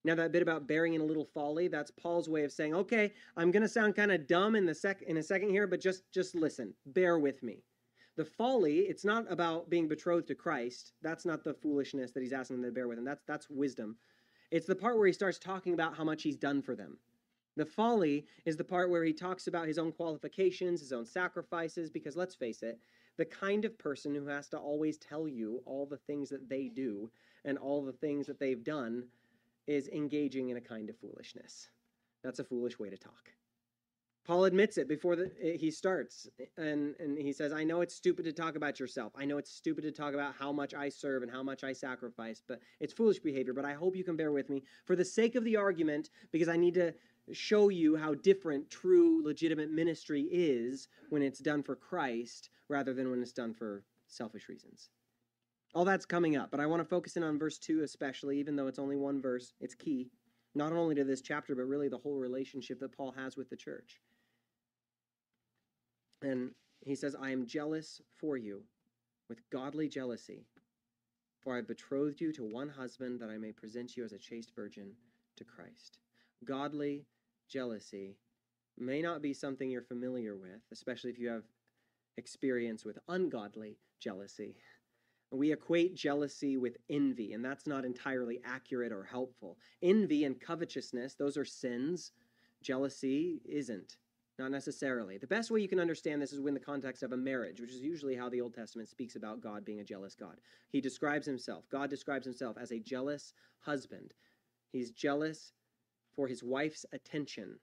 Now, 0.04 0.16
that 0.16 0.32
bit 0.32 0.42
about 0.42 0.68
bearing 0.68 0.94
in 0.94 1.02
a 1.02 1.06
little 1.06 1.26
folly, 1.34 1.68
that's 1.68 1.92
Paul's 1.92 2.30
way 2.30 2.44
of 2.44 2.52
saying, 2.52 2.74
okay, 2.74 3.12
I'm 3.36 3.52
going 3.52 3.64
to 3.64 3.70
sound 3.70 3.96
kind 3.96 4.12
of 4.12 4.28
dumb 4.28 4.56
in, 4.56 4.66
the 4.66 4.76
sec- 4.76 5.02
in 5.02 5.18
a 5.18 5.24
second 5.24 5.50
here, 5.50 5.68
but 5.68 5.82
just, 5.82 6.04
just 6.14 6.36
listen. 6.36 6.74
Bear 6.86 7.20
with 7.20 7.44
me. 7.44 7.64
The 8.16 8.26
folly, 8.26 8.80
it's 8.80 9.06
not 9.06 9.32
about 9.32 9.70
being 9.70 9.88
betrothed 9.88 10.28
to 10.30 10.36
Christ. 10.36 10.94
That's 11.02 11.26
not 11.26 11.44
the 11.44 11.54
foolishness 11.54 12.12
that 12.12 12.24
he's 12.24 12.34
asking 12.34 12.62
them 12.62 12.72
to 12.72 12.74
bear 12.74 12.88
with 12.88 12.98
him. 12.98 13.06
That's, 13.06 13.24
that's 13.28 13.50
wisdom. 13.50 13.98
It's 14.50 14.66
the 14.66 14.76
part 14.76 14.98
where 14.98 15.08
he 15.08 15.14
starts 15.14 15.38
talking 15.38 15.74
about 15.74 15.96
how 15.96 16.04
much 16.04 16.24
he's 16.24 16.38
done 16.38 16.62
for 16.62 16.76
them. 16.76 16.98
The 17.58 17.66
folly 17.66 18.28
is 18.46 18.56
the 18.56 18.64
part 18.64 18.92
where 18.92 19.04
he 19.04 19.12
talks 19.12 19.48
about 19.48 19.68
his 19.68 19.80
own 19.80 19.92
qualifications, 19.92 20.80
his 20.80 20.94
own 20.94 21.06
sacrifices, 21.06 21.90
because 21.90 22.16
let's 22.16 22.36
face 22.36 22.62
it, 22.62 22.80
the 23.18 23.26
kind 23.26 23.66
of 23.66 23.78
person 23.80 24.14
who 24.14 24.28
has 24.28 24.48
to 24.50 24.58
always 24.58 24.98
tell 24.98 25.28
you 25.28 25.64
all 25.66 25.88
the 25.88 25.98
things 25.98 26.30
that 26.30 26.48
they 26.48 26.68
do 26.68 27.10
and 27.46 27.58
all 27.58 27.84
the 27.84 27.92
things 27.92 28.28
that 28.28 28.40
they've 28.40 28.64
done 28.64 29.06
is 29.66 29.88
engaging 29.88 30.50
in 30.50 30.58
a 30.58 30.62
kind 30.62 30.88
of 30.88 30.98
foolishness. 30.98 31.70
That's 32.24 32.38
a 32.38 32.44
foolish 32.44 32.78
way 32.78 32.92
to 32.92 32.98
talk. 32.98 33.32
Paul 34.24 34.46
admits 34.46 34.78
it 34.78 34.88
before 34.88 35.16
the, 35.16 35.32
eh, 35.42 35.58
he 35.58 35.72
starts, 35.72 36.28
and, 36.58 36.94
and 37.00 37.18
he 37.18 37.32
says, 37.32 37.54
I 37.54 37.64
know 37.64 37.82
it's 37.82 37.96
stupid 37.96 38.26
to 38.26 38.34
talk 38.34 38.56
about 38.56 38.80
yourself. 38.80 39.14
I 39.16 39.26
know 39.26 39.38
it's 39.38 39.52
stupid 39.52 39.84
to 39.84 39.92
talk 39.92 40.14
about 40.14 40.36
how 40.38 40.52
much 40.52 40.74
I 40.74 40.90
serve 40.90 41.24
and 41.24 41.32
how 41.32 41.42
much 41.42 41.64
I 41.64 41.72
sacrifice, 41.74 42.44
but 42.46 42.60
it's 42.82 42.94
foolish 42.94 43.20
behavior. 43.20 43.54
But 43.54 43.66
I 43.66 43.74
hope 43.74 43.96
you 43.96 44.04
can 44.04 44.18
bear 44.18 44.34
with 44.34 44.50
me 44.50 44.64
for 44.86 44.96
the 44.96 45.06
sake 45.06 45.36
of 45.36 45.46
the 45.46 45.56
argument, 45.56 46.10
because 46.32 46.50
I 46.50 46.58
need 46.58 46.74
to 46.74 46.94
show 47.34 47.70
you 47.70 47.96
how 47.96 48.14
different 48.16 48.70
true, 48.70 49.24
legitimate 49.24 49.72
ministry 49.72 50.28
is 50.32 50.88
when 51.10 51.22
it's 51.22 51.40
done 51.40 51.64
for 51.64 51.76
Christ 51.76 52.50
rather 52.70 52.94
than 52.94 53.10
when 53.10 53.22
it's 53.22 53.34
done 53.34 53.54
for 53.54 53.84
selfish 54.08 54.50
reasons. 54.50 54.90
All 55.76 55.86
that's 55.86 56.06
coming 56.06 56.38
up, 56.38 56.50
but 56.50 56.60
I 56.60 56.66
want 56.66 56.82
to 56.82 56.88
focus 56.88 57.18
in 57.18 57.24
on 57.24 57.38
verse 57.38 57.58
2 57.58 57.84
especially, 57.84 58.40
even 58.40 58.56
though 58.56 58.68
it's 58.68 58.80
only 58.80 58.96
one 58.96 59.22
verse. 59.22 59.54
It's 59.60 59.76
key, 59.76 60.10
not 60.56 60.72
only 60.72 60.96
to 60.96 61.04
this 61.04 61.22
chapter, 61.22 61.56
but 61.56 61.64
really 61.64 61.90
the 61.90 61.98
whole 61.98 62.18
relationship 62.18 62.80
that 62.80 62.96
Paul 62.96 63.12
has 63.12 63.36
with 63.36 63.50
the 63.50 63.58
church. 63.58 64.00
And 66.22 66.52
he 66.82 66.96
says, 66.96 67.16
I 67.22 67.32
am 67.32 67.46
jealous 67.46 68.02
for 68.16 68.38
you 68.38 68.64
with 69.30 69.48
godly 69.52 69.88
jealousy, 69.88 70.46
for 71.42 71.56
I 71.56 71.62
betrothed 71.62 72.22
you 72.22 72.32
to 72.34 72.44
one 72.44 72.70
husband 72.70 73.20
that 73.20 73.30
I 73.30 73.38
may 73.38 73.52
present 73.52 73.98
you 73.98 74.04
as 74.04 74.14
a 74.14 74.18
chaste 74.18 74.54
virgin 74.56 74.94
to 75.36 75.44
Christ. 75.44 76.00
Godly 76.46 77.06
jealousy 77.48 78.18
may 78.78 79.02
not 79.02 79.22
be 79.22 79.34
something 79.34 79.70
you're 79.70 79.82
familiar 79.82 80.36
with, 80.36 80.62
especially 80.72 81.10
if 81.10 81.20
you 81.20 81.30
have 81.30 81.44
experience 82.18 82.86
with 82.86 83.00
ungodly 83.08 83.78
jealousy. 84.00 84.56
We 85.32 85.52
equate 85.52 85.96
jealousy 85.96 86.58
with 86.58 86.78
envy, 86.90 87.34
and 87.34 87.44
that's 87.44 87.68
not 87.68 87.86
entirely 87.86 88.40
accurate 88.46 88.92
or 88.92 89.04
helpful. 89.04 89.58
Envy 89.82 90.24
and 90.24 90.40
covetousness, 90.40 91.16
those 91.16 91.38
are 91.38 91.46
sins. 91.46 92.14
Jealousy 92.62 93.42
isn't. 93.46 93.98
Not 94.40 94.52
necessarily. 94.52 95.18
The 95.18 95.28
best 95.28 95.50
way 95.50 95.62
you 95.62 95.68
can 95.68 95.80
understand 95.80 96.22
this 96.22 96.32
is 96.32 96.46
in 96.46 96.54
the 96.54 96.60
context 96.60 97.02
of 97.02 97.12
a 97.12 97.18
marriage, 97.18 97.60
which 97.60 97.74
is 97.74 97.82
usually 97.82 98.16
how 98.16 98.30
the 98.30 98.40
Old 98.40 98.54
Testament 98.54 98.88
speaks 98.88 99.16
about 99.16 99.42
God 99.42 99.66
being 99.66 99.80
a 99.80 99.84
jealous 99.84 100.14
God. 100.14 100.40
He 100.70 100.80
describes 100.80 101.26
himself, 101.26 101.66
God 101.72 101.90
describes 101.90 102.26
himself 102.26 102.56
as 102.62 102.72
a 102.72 102.80
jealous 102.80 103.34
husband. 103.60 104.14
He's 104.72 104.92
jealous 104.92 105.54
for 106.18 106.28
his 106.28 106.44
wife's 106.44 106.86
attention, 106.92 107.60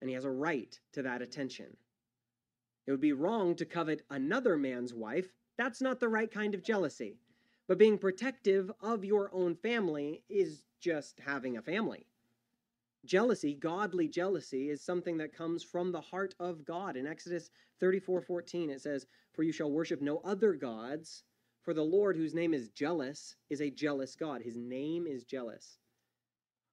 and 0.00 0.08
he 0.08 0.14
has 0.14 0.24
a 0.24 0.30
right 0.30 0.78
to 0.92 1.02
that 1.02 1.20
attention. 1.20 1.76
It 2.86 2.92
would 2.92 3.00
be 3.00 3.12
wrong 3.12 3.56
to 3.56 3.66
covet 3.66 4.06
another 4.08 4.56
man's 4.56 4.94
wife. 4.94 5.26
That's 5.58 5.82
not 5.82 5.98
the 6.00 6.08
right 6.08 6.30
kind 6.30 6.54
of 6.54 6.62
jealousy. 6.62 7.18
But 7.66 7.76
being 7.76 7.98
protective 7.98 8.70
of 8.80 9.04
your 9.04 9.30
own 9.34 9.56
family 9.56 10.22
is 10.30 10.62
just 10.80 11.18
having 11.18 11.56
a 11.56 11.62
family. 11.62 12.06
Jealousy, 13.04 13.52
godly 13.52 14.08
jealousy, 14.08 14.70
is 14.70 14.80
something 14.80 15.18
that 15.18 15.36
comes 15.36 15.62
from 15.62 15.90
the 15.90 16.00
heart 16.00 16.34
of 16.38 16.64
God. 16.64 16.96
In 16.96 17.06
Exodus 17.06 17.50
34 17.80 18.22
14, 18.22 18.70
it 18.70 18.80
says, 18.80 19.06
For 19.32 19.42
you 19.42 19.52
shall 19.52 19.72
worship 19.72 20.00
no 20.00 20.18
other 20.24 20.54
gods, 20.54 21.24
for 21.62 21.74
the 21.74 21.84
Lord, 21.84 22.16
whose 22.16 22.34
name 22.34 22.54
is 22.54 22.70
jealous, 22.70 23.34
is 23.50 23.60
a 23.60 23.70
jealous 23.70 24.14
God. 24.14 24.40
His 24.40 24.56
name 24.56 25.06
is 25.06 25.24
jealous. 25.24 25.78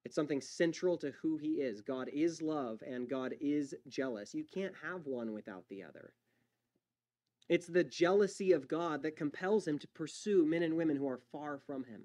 It's 0.06 0.14
something 0.14 0.40
central 0.40 0.96
to 0.98 1.10
who 1.20 1.36
he 1.36 1.54
is. 1.54 1.80
God 1.80 2.08
is 2.12 2.40
love 2.40 2.80
and 2.86 3.08
God 3.08 3.34
is 3.40 3.74
jealous. 3.88 4.36
You 4.36 4.44
can't 4.44 4.76
have 4.80 5.04
one 5.04 5.32
without 5.32 5.64
the 5.68 5.82
other. 5.82 6.12
It's 7.48 7.66
the 7.66 7.82
jealousy 7.82 8.52
of 8.52 8.68
God 8.68 9.02
that 9.02 9.16
compels 9.16 9.66
him 9.66 9.80
to 9.80 9.88
pursue 9.88 10.46
men 10.46 10.62
and 10.62 10.76
women 10.76 10.96
who 10.96 11.08
are 11.08 11.18
far 11.32 11.58
from 11.58 11.82
him. 11.82 12.02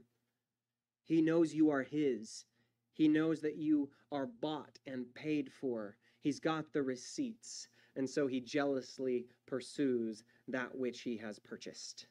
He 1.06 1.22
knows 1.22 1.54
you 1.54 1.70
are 1.70 1.84
his. 1.84 2.46
He 2.92 3.08
knows 3.08 3.40
that 3.42 3.58
you 3.58 3.92
are 4.12 4.26
bought 4.26 4.80
and 4.88 5.06
paid 5.14 5.52
for. 5.54 5.96
He's 6.22 6.40
got 6.40 6.74
the 6.74 6.82
receipts. 6.82 7.68
And 7.96 8.10
so 8.10 8.26
he 8.26 8.42
jealously 8.42 9.28
pursues 9.46 10.24
that 10.48 10.76
which 10.76 11.02
he 11.02 11.18
has 11.18 11.38
purchased. 11.38 12.08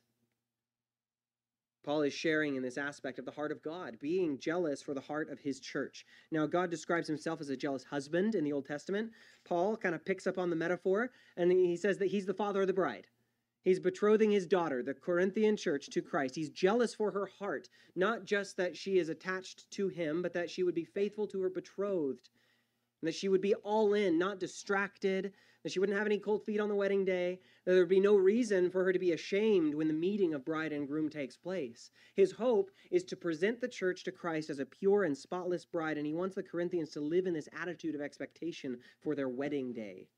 Paul 1.83 2.03
is 2.03 2.13
sharing 2.13 2.57
in 2.57 2.63
this 2.63 2.77
aspect 2.77 3.19
of 3.19 3.25
the 3.25 3.31
heart 3.31 3.53
of 3.53 3.63
God, 3.63 3.99
being 4.01 4.39
jealous 4.39 4.83
for 4.83 4.93
the 4.93 5.01
heart 5.01 5.31
of 5.31 5.41
his 5.41 5.61
church. 5.61 6.05
Now, 6.31 6.47
God 6.47 6.71
describes 6.71 7.09
himself 7.09 7.41
as 7.41 7.49
a 7.49 7.57
jealous 7.57 7.85
husband 7.85 8.35
in 8.35 8.45
the 8.45 8.53
Old 8.53 8.67
Testament. 8.67 9.13
Paul 9.45 9.77
kind 9.77 9.95
of 9.95 10.05
picks 10.05 10.27
up 10.27 10.39
on 10.39 10.51
the 10.51 10.57
metaphor 10.57 11.11
and 11.37 11.51
he 11.51 11.77
says 11.77 11.99
that 11.99 12.11
he's 12.11 12.27
the 12.27 12.35
father 12.35 12.61
of 12.61 12.67
the 12.67 12.75
bride. 12.75 13.07
He's 13.63 13.81
betrothing 13.81 14.31
his 14.31 14.47
daughter, 14.47 14.83
the 14.83 14.95
Corinthian 14.95 15.57
church, 15.57 15.89
to 15.91 16.01
Christ. 16.01 16.35
He's 16.35 16.49
jealous 16.51 16.95
for 16.95 17.11
her 17.11 17.27
heart, 17.27 17.69
not 17.95 18.25
just 18.25 18.57
that 18.57 18.77
she 18.77 18.99
is 18.99 19.11
attached 19.11 19.71
to 19.73 19.89
him, 19.89 20.23
but 20.23 20.33
that 20.33 20.51
she 20.51 20.63
would 20.63 20.75
be 20.75 20.85
faithful 20.85 21.27
to 21.29 21.43
her 21.43 21.51
betrothed, 21.51 22.31
and 23.01 23.09
that 23.09 23.15
she 23.15 23.29
would 23.29 23.43
be 23.43 23.55
all 23.57 23.93
in, 23.93 24.19
not 24.19 24.41
distracted, 24.41 25.35
that 25.63 25.73
she 25.73 25.79
wouldn't 25.79 25.99
have 25.99 26.07
any 26.07 26.19
cold 26.19 26.45
feet 26.45 26.61
on 26.61 26.69
the 26.69 26.75
wedding 26.75 27.05
day, 27.05 27.39
that 27.65 27.73
there 27.73 27.83
would 27.83 27.89
be 27.89 28.01
no 28.01 28.17
reason 28.17 28.71
for 28.71 28.85
her 28.85 28.93
to 28.93 28.99
be 28.99 29.13
ashamed 29.13 29.75
when 29.75 29.89
the 29.89 29.95
meeting 29.95 30.35
of 30.35 30.45
bride 30.45 30.73
and 30.73 30.89
groom 30.89 31.09
takes 31.09 31.37
place. 31.37 31.91
His 32.15 32.33
hope 32.33 32.71
is 32.91 33.05
to 33.05 33.17
present 33.17 33.61
the 33.61 33.69
church 33.69 34.05
to 34.05 34.13
Christ 34.13 34.51
as 34.51 34.59
a 34.59 34.67
pure 34.67 35.05
and 35.05 35.17
spotless 35.17 35.65
bride, 35.65 35.99
and 35.99 36.07
he 36.07 36.15
wants 36.15 36.35
the 36.35 36.43
Corinthians 36.43 36.91
to 36.91 37.01
live 37.01 37.27
in 37.27 37.35
this 37.35 37.49
attitude 37.59 37.95
of 37.95 38.01
expectation 38.01 38.79
for 39.03 39.15
their 39.15 39.29
wedding 39.29 39.73
day. 39.73 40.09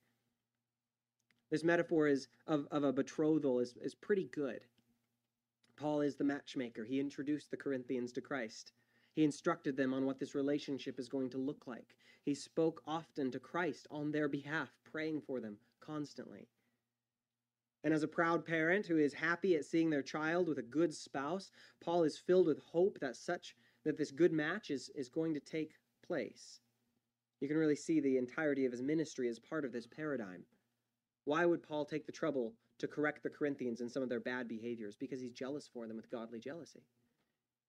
This 1.51 1.65
metaphor 1.65 2.09
is 2.09 2.29
of, 2.47 2.67
of 2.71 2.85
a 2.85 2.93
betrothal 2.93 3.61
is, 3.61 3.75
is 3.83 3.95
pretty 3.95 4.29
good. 4.33 4.61
Paul 5.77 6.01
is 6.01 6.17
the 6.17 6.25
matchmaker. 6.25 6.85
He 6.85 7.01
introduced 7.01 7.51
the 7.51 7.57
Corinthians 7.57 8.13
to 8.13 8.21
Christ. 8.21 8.73
He 9.15 9.25
instructed 9.25 9.77
them 9.77 9.93
on 9.93 10.07
what 10.07 10.19
this 10.19 10.35
relationship 10.35 10.99
is 10.99 11.09
going 11.09 11.31
to 11.31 11.39
look 11.39 11.67
like. 11.67 11.97
He 12.25 12.35
spoke 12.35 12.83
often 12.87 13.31
to 13.31 13.39
Christ 13.39 13.87
on 13.91 14.11
their 14.11 14.29
behalf, 14.29 14.71
praying 14.85 15.23
for 15.23 15.41
them 15.41 15.59
constantly. 15.81 16.49
And 17.85 17.93
as 17.93 18.05
a 18.05 18.09
proud 18.09 18.47
parent 18.47 18.87
who 18.87 18.99
is 18.99 19.13
happy 19.13 19.57
at 19.57 19.65
seeing 19.65 19.91
their 19.91 20.03
child 20.03 20.49
with 20.49 20.59
a 20.59 20.63
good 20.63 20.95
spouse, 20.95 21.51
Paul 21.83 22.05
is 22.05 22.17
filled 22.17 22.47
with 22.47 22.61
hope 22.61 22.99
that 23.01 23.17
such 23.17 23.57
that 23.85 23.99
this 23.99 24.13
good 24.13 24.33
match 24.33 24.71
is, 24.71 24.89
is 24.95 25.09
going 25.09 25.35
to 25.35 25.41
take 25.41 25.73
place. 26.07 26.61
You 27.41 27.49
can 27.49 27.57
really 27.57 27.77
see 27.77 27.99
the 27.99 28.19
entirety 28.19 28.65
of 28.65 28.73
his 28.73 28.83
ministry 28.83 29.29
as 29.29 29.41
part 29.41 29.65
of 29.65 29.73
this 29.73 29.87
paradigm. 29.87 30.45
Why 31.25 31.45
would 31.45 31.63
Paul 31.63 31.85
take 31.85 32.07
the 32.07 32.13
trouble 32.13 32.55
to 32.79 32.87
correct 32.87 33.25
the 33.25 33.31
Corinthians 33.31 33.81
in 33.81 33.89
some 33.89 34.03
of 34.03 34.09
their 34.09 34.21
bad 34.21 34.47
behaviors? 34.47 34.95
Because 34.95 35.21
he's 35.21 35.33
jealous 35.33 35.69
for 35.73 35.89
them 35.89 35.97
with 35.97 36.11
godly 36.11 36.39
jealousy. 36.39 36.85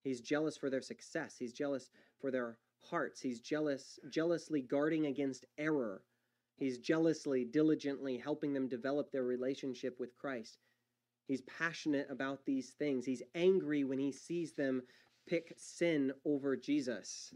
He's 0.04 0.22
jealous 0.22 0.58
for 0.58 0.70
their 0.70 0.82
success. 0.82 1.36
He's 1.38 1.54
jealous 1.54 1.90
for 2.20 2.32
their 2.32 2.58
hearts. 2.90 3.22
He's 3.22 3.40
jealous, 3.40 4.00
jealously 4.10 4.62
guarding 4.62 5.06
against 5.06 5.46
error. 5.58 6.04
He's 6.58 6.78
jealously, 6.78 7.46
diligently 7.46 8.18
helping 8.18 8.54
them 8.54 8.68
develop 8.68 9.12
their 9.12 9.24
relationship 9.24 10.00
with 10.00 10.16
Christ. 10.16 10.58
He's 11.28 11.42
passionate 11.42 12.08
about 12.10 12.46
these 12.46 12.72
things. 12.72 13.06
He's 13.06 13.24
angry 13.34 13.84
when 13.84 14.00
he 14.00 14.12
sees 14.12 14.54
them 14.54 14.84
pick 15.28 15.54
sin 15.58 16.12
over 16.26 16.58
Jesus 16.58 17.34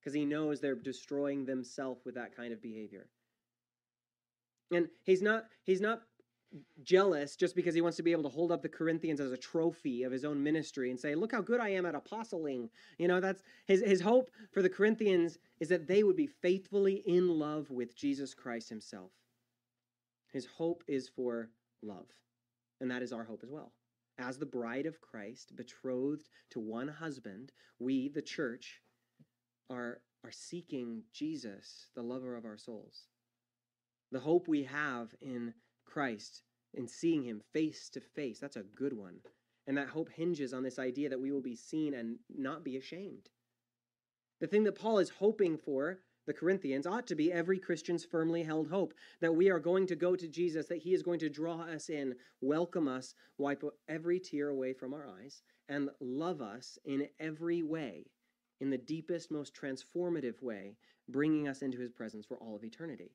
because 0.00 0.14
he 0.14 0.24
knows 0.24 0.60
they're 0.60 0.74
destroying 0.74 1.44
themselves 1.44 2.04
with 2.04 2.14
that 2.14 2.34
kind 2.34 2.52
of 2.52 2.62
behavior. 2.62 3.06
And 4.70 4.88
he's 5.02 5.22
not 5.22 5.44
he's 5.64 5.80
not 5.80 6.02
jealous 6.82 7.36
just 7.36 7.54
because 7.54 7.74
he 7.74 7.80
wants 7.80 7.96
to 7.96 8.02
be 8.02 8.12
able 8.12 8.22
to 8.22 8.28
hold 8.28 8.50
up 8.50 8.62
the 8.62 8.68
Corinthians 8.68 9.20
as 9.20 9.32
a 9.32 9.36
trophy 9.36 10.02
of 10.02 10.12
his 10.12 10.24
own 10.24 10.42
ministry 10.42 10.90
and 10.90 10.98
say, 10.98 11.14
"Look 11.14 11.32
how 11.32 11.42
good 11.42 11.60
I 11.60 11.68
am 11.70 11.84
at 11.86 11.94
apostling." 11.94 12.70
You 12.98 13.08
know, 13.08 13.20
that's 13.20 13.42
his 13.66 13.82
his 13.82 14.00
hope 14.00 14.30
for 14.50 14.62
the 14.62 14.70
Corinthians 14.70 15.38
is 15.60 15.68
that 15.68 15.86
they 15.86 16.02
would 16.02 16.16
be 16.16 16.26
faithfully 16.26 17.02
in 17.06 17.28
love 17.28 17.70
with 17.70 17.96
Jesus 17.96 18.34
Christ 18.34 18.68
himself. 18.68 19.12
His 20.32 20.46
hope 20.46 20.84
is 20.86 21.08
for 21.08 21.50
love. 21.82 22.06
And 22.80 22.90
that 22.90 23.02
is 23.02 23.12
our 23.12 23.24
hope 23.24 23.40
as 23.42 23.50
well. 23.50 23.72
As 24.18 24.38
the 24.38 24.46
bride 24.46 24.86
of 24.86 25.00
Christ, 25.00 25.54
betrothed 25.56 26.28
to 26.50 26.60
one 26.60 26.88
husband, 26.88 27.52
we, 27.78 28.08
the 28.08 28.22
church, 28.22 28.82
are, 29.70 30.00
are 30.24 30.30
seeking 30.30 31.02
Jesus, 31.12 31.88
the 31.94 32.02
lover 32.02 32.36
of 32.36 32.44
our 32.44 32.56
souls. 32.56 33.06
The 34.10 34.20
hope 34.20 34.48
we 34.48 34.64
have 34.64 35.14
in 35.20 35.54
Christ, 35.88 36.42
and 36.76 36.88
seeing 36.88 37.24
him 37.24 37.42
face 37.52 37.88
to 37.90 38.00
face, 38.00 38.38
that's 38.38 38.56
a 38.56 38.62
good 38.62 38.92
one. 38.92 39.16
And 39.66 39.76
that 39.76 39.88
hope 39.88 40.08
hinges 40.10 40.54
on 40.54 40.62
this 40.62 40.78
idea 40.78 41.08
that 41.08 41.20
we 41.20 41.32
will 41.32 41.42
be 41.42 41.56
seen 41.56 41.94
and 41.94 42.18
not 42.34 42.64
be 42.64 42.76
ashamed. 42.76 43.28
The 44.40 44.46
thing 44.46 44.64
that 44.64 44.78
Paul 44.78 44.98
is 44.98 45.10
hoping 45.10 45.58
for, 45.58 45.98
the 46.26 46.32
Corinthians, 46.32 46.86
ought 46.86 47.06
to 47.08 47.14
be 47.14 47.32
every 47.32 47.58
Christian's 47.58 48.04
firmly 48.04 48.42
held 48.42 48.68
hope 48.68 48.94
that 49.20 49.34
we 49.34 49.50
are 49.50 49.58
going 49.58 49.86
to 49.88 49.96
go 49.96 50.14
to 50.14 50.28
Jesus, 50.28 50.66
that 50.68 50.78
he 50.78 50.94
is 50.94 51.02
going 51.02 51.18
to 51.20 51.28
draw 51.28 51.62
us 51.62 51.88
in, 51.88 52.14
welcome 52.40 52.86
us, 52.86 53.14
wipe 53.36 53.64
every 53.88 54.20
tear 54.20 54.48
away 54.48 54.72
from 54.72 54.94
our 54.94 55.06
eyes, 55.06 55.42
and 55.68 55.90
love 56.00 56.40
us 56.40 56.78
in 56.84 57.08
every 57.18 57.62
way, 57.62 58.06
in 58.60 58.70
the 58.70 58.78
deepest, 58.78 59.30
most 59.30 59.54
transformative 59.54 60.40
way, 60.42 60.76
bringing 61.08 61.48
us 61.48 61.62
into 61.62 61.78
his 61.78 61.90
presence 61.90 62.24
for 62.24 62.36
all 62.36 62.54
of 62.54 62.64
eternity. 62.64 63.10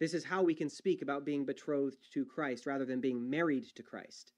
This 0.00 0.14
is 0.14 0.24
how 0.24 0.42
we 0.42 0.54
can 0.54 0.70
speak 0.70 1.02
about 1.02 1.26
being 1.26 1.44
betrothed 1.44 1.98
to 2.14 2.24
Christ 2.24 2.66
rather 2.66 2.86
than 2.86 3.00
being 3.00 3.28
married 3.28 3.66
to 3.76 3.82
Christ. 3.82 4.32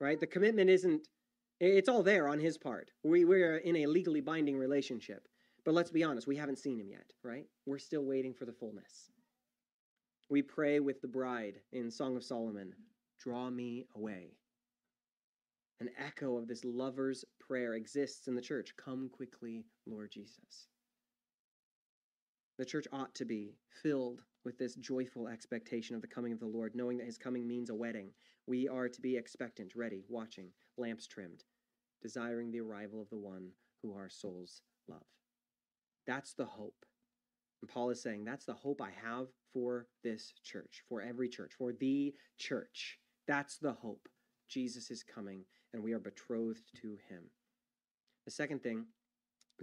Right? 0.00 0.18
The 0.18 0.26
commitment 0.26 0.68
isn't, 0.68 1.06
it's 1.60 1.88
all 1.88 2.02
there 2.02 2.26
on 2.26 2.40
his 2.40 2.58
part. 2.58 2.90
We, 3.04 3.24
we're 3.24 3.58
in 3.58 3.76
a 3.76 3.86
legally 3.86 4.20
binding 4.20 4.58
relationship. 4.58 5.28
But 5.64 5.74
let's 5.74 5.90
be 5.90 6.02
honest, 6.02 6.26
we 6.26 6.36
haven't 6.36 6.58
seen 6.58 6.78
him 6.78 6.90
yet, 6.90 7.12
right? 7.22 7.46
We're 7.64 7.78
still 7.78 8.04
waiting 8.04 8.34
for 8.34 8.44
the 8.44 8.52
fullness. 8.52 9.10
We 10.28 10.42
pray 10.42 10.80
with 10.80 11.00
the 11.00 11.08
bride 11.08 11.60
in 11.72 11.90
Song 11.90 12.16
of 12.16 12.24
Solomon 12.24 12.74
Draw 13.20 13.48
me 13.50 13.86
away. 13.96 14.36
An 15.80 15.88
echo 15.98 16.36
of 16.36 16.46
this 16.46 16.64
lover's 16.64 17.24
prayer 17.40 17.74
exists 17.74 18.26
in 18.26 18.34
the 18.34 18.42
church 18.42 18.74
Come 18.76 19.08
quickly, 19.08 19.64
Lord 19.86 20.10
Jesus. 20.12 20.68
The 22.58 22.64
church 22.64 22.86
ought 22.92 23.14
to 23.14 23.24
be 23.24 23.56
filled 23.82 24.22
with 24.44 24.58
this 24.58 24.74
joyful 24.74 25.28
expectation 25.28 25.96
of 25.96 26.02
the 26.02 26.08
coming 26.08 26.32
of 26.32 26.40
the 26.40 26.46
Lord, 26.46 26.74
knowing 26.74 26.98
that 26.98 27.06
his 27.06 27.18
coming 27.18 27.46
means 27.46 27.70
a 27.70 27.74
wedding. 27.74 28.10
We 28.46 28.68
are 28.68 28.88
to 28.88 29.00
be 29.00 29.16
expectant, 29.16 29.72
ready, 29.74 30.04
watching, 30.08 30.48
lamps 30.76 31.06
trimmed, 31.06 31.44
desiring 32.02 32.50
the 32.50 32.60
arrival 32.60 33.00
of 33.00 33.08
the 33.10 33.18
one 33.18 33.48
who 33.82 33.94
our 33.94 34.10
souls 34.10 34.62
love. 34.88 35.06
That's 36.06 36.34
the 36.34 36.44
hope. 36.44 36.84
And 37.62 37.70
Paul 37.70 37.90
is 37.90 38.02
saying, 38.02 38.24
that's 38.24 38.44
the 38.44 38.52
hope 38.52 38.82
I 38.82 38.90
have 39.02 39.28
for 39.52 39.86
this 40.02 40.34
church, 40.44 40.82
for 40.88 41.00
every 41.00 41.28
church, 41.28 41.52
for 41.56 41.72
the 41.72 42.14
church. 42.38 42.98
That's 43.26 43.56
the 43.56 43.72
hope. 43.72 44.08
Jesus 44.50 44.90
is 44.90 45.02
coming, 45.02 45.44
and 45.72 45.82
we 45.82 45.94
are 45.94 45.98
betrothed 45.98 46.70
to 46.82 46.98
him. 47.08 47.22
The 48.26 48.30
second 48.30 48.62
thing 48.62 48.84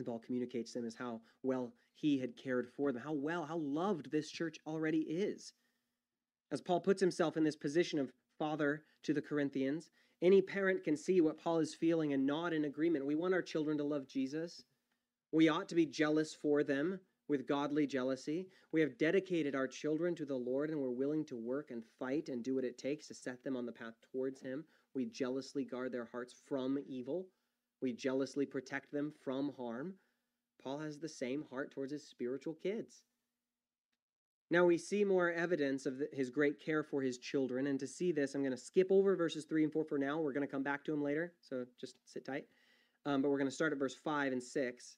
Paul 0.05 0.19
communicates 0.19 0.74
them 0.74 0.86
is 0.86 0.95
how 0.95 1.21
well 1.43 1.74
he 1.95 2.17
had 2.17 2.36
cared 2.36 2.69
for 2.75 2.91
them, 2.91 3.03
how 3.03 3.13
well, 3.13 3.45
how 3.45 3.57
loved 3.57 4.12
this 4.12 4.31
church 4.31 4.57
already 4.65 5.00
is. 5.00 5.53
As 6.51 6.62
Paul 6.62 6.79
puts 6.79 7.00
himself 7.00 7.38
in 7.38 7.43
this 7.43 7.55
position 7.55 8.00
of 8.00 8.12
father 8.39 8.83
to 9.03 9.13
the 9.13 9.21
Corinthians, 9.21 9.89
any 10.21 10.41
parent 10.41 10.83
can 10.83 10.98
see 10.98 11.21
what 11.21 11.38
Paul 11.38 11.60
is 11.60 11.75
feeling 11.75 12.13
and 12.13 12.25
nod 12.25 12.53
in 12.53 12.65
agreement. 12.65 13.05
We 13.05 13.15
want 13.15 13.33
our 13.33 13.41
children 13.41 13.77
to 13.77 13.83
love 13.83 14.07
Jesus. 14.07 14.63
We 15.31 15.50
ought 15.50 15.69
to 15.69 15.75
be 15.75 15.86
jealous 15.86 16.36
for 16.36 16.63
them 16.63 17.00
with 17.27 17.48
godly 17.48 17.88
jealousy. 17.88 18.50
We 18.74 18.81
have 18.81 18.98
dedicated 18.98 19.55
our 19.55 19.67
children 19.67 20.15
to 20.15 20.25
the 20.25 20.36
Lord 20.36 20.69
and 20.69 20.79
we're 20.79 20.91
willing 20.91 21.24
to 21.25 21.38
work 21.38 21.71
and 21.71 21.83
fight 21.98 22.27
and 22.29 22.43
do 22.43 22.55
what 22.55 22.65
it 22.65 22.77
takes 22.77 23.07
to 23.07 23.13
set 23.13 23.43
them 23.43 23.55
on 23.55 23.65
the 23.65 23.71
path 23.71 23.93
towards 24.12 24.41
Him. 24.41 24.65
We 24.93 25.05
jealously 25.05 25.63
guard 25.63 25.91
their 25.91 26.10
hearts 26.12 26.36
from 26.45 26.77
evil, 26.86 27.27
we 27.81 27.93
jealously 27.93 28.45
protect 28.45 28.91
them 28.91 29.13
from 29.23 29.53
harm. 29.57 29.95
Paul 30.61 30.79
has 30.79 31.00
the 31.00 31.09
same 31.09 31.45
heart 31.50 31.71
towards 31.71 31.91
his 31.91 32.07
spiritual 32.07 32.53
kids. 32.53 33.03
Now 34.51 34.65
we 34.65 34.77
see 34.77 35.05
more 35.05 35.31
evidence 35.31 35.85
of 35.85 36.01
his 36.11 36.29
great 36.29 36.59
care 36.59 36.83
for 36.83 37.01
his 37.01 37.17
children. 37.17 37.67
And 37.67 37.79
to 37.79 37.88
see 37.88 38.11
this, 38.11 38.35
I'm 38.35 38.41
going 38.41 38.51
to 38.51 38.57
skip 38.57 38.88
over 38.91 39.15
verses 39.15 39.45
3 39.45 39.63
and 39.63 39.71
4 39.71 39.85
for 39.85 39.97
now. 39.97 40.19
We're 40.19 40.33
going 40.33 40.45
to 40.45 40.51
come 40.51 40.61
back 40.61 40.83
to 40.85 40.91
them 40.91 41.01
later, 41.01 41.33
so 41.39 41.65
just 41.79 41.95
sit 42.05 42.25
tight. 42.25 42.45
Um, 43.05 43.21
but 43.21 43.31
we're 43.31 43.38
going 43.38 43.50
to 43.50 43.55
start 43.55 43.71
at 43.71 43.79
verse 43.79 43.95
5 43.95 44.33
and 44.33 44.43
6 44.43 44.97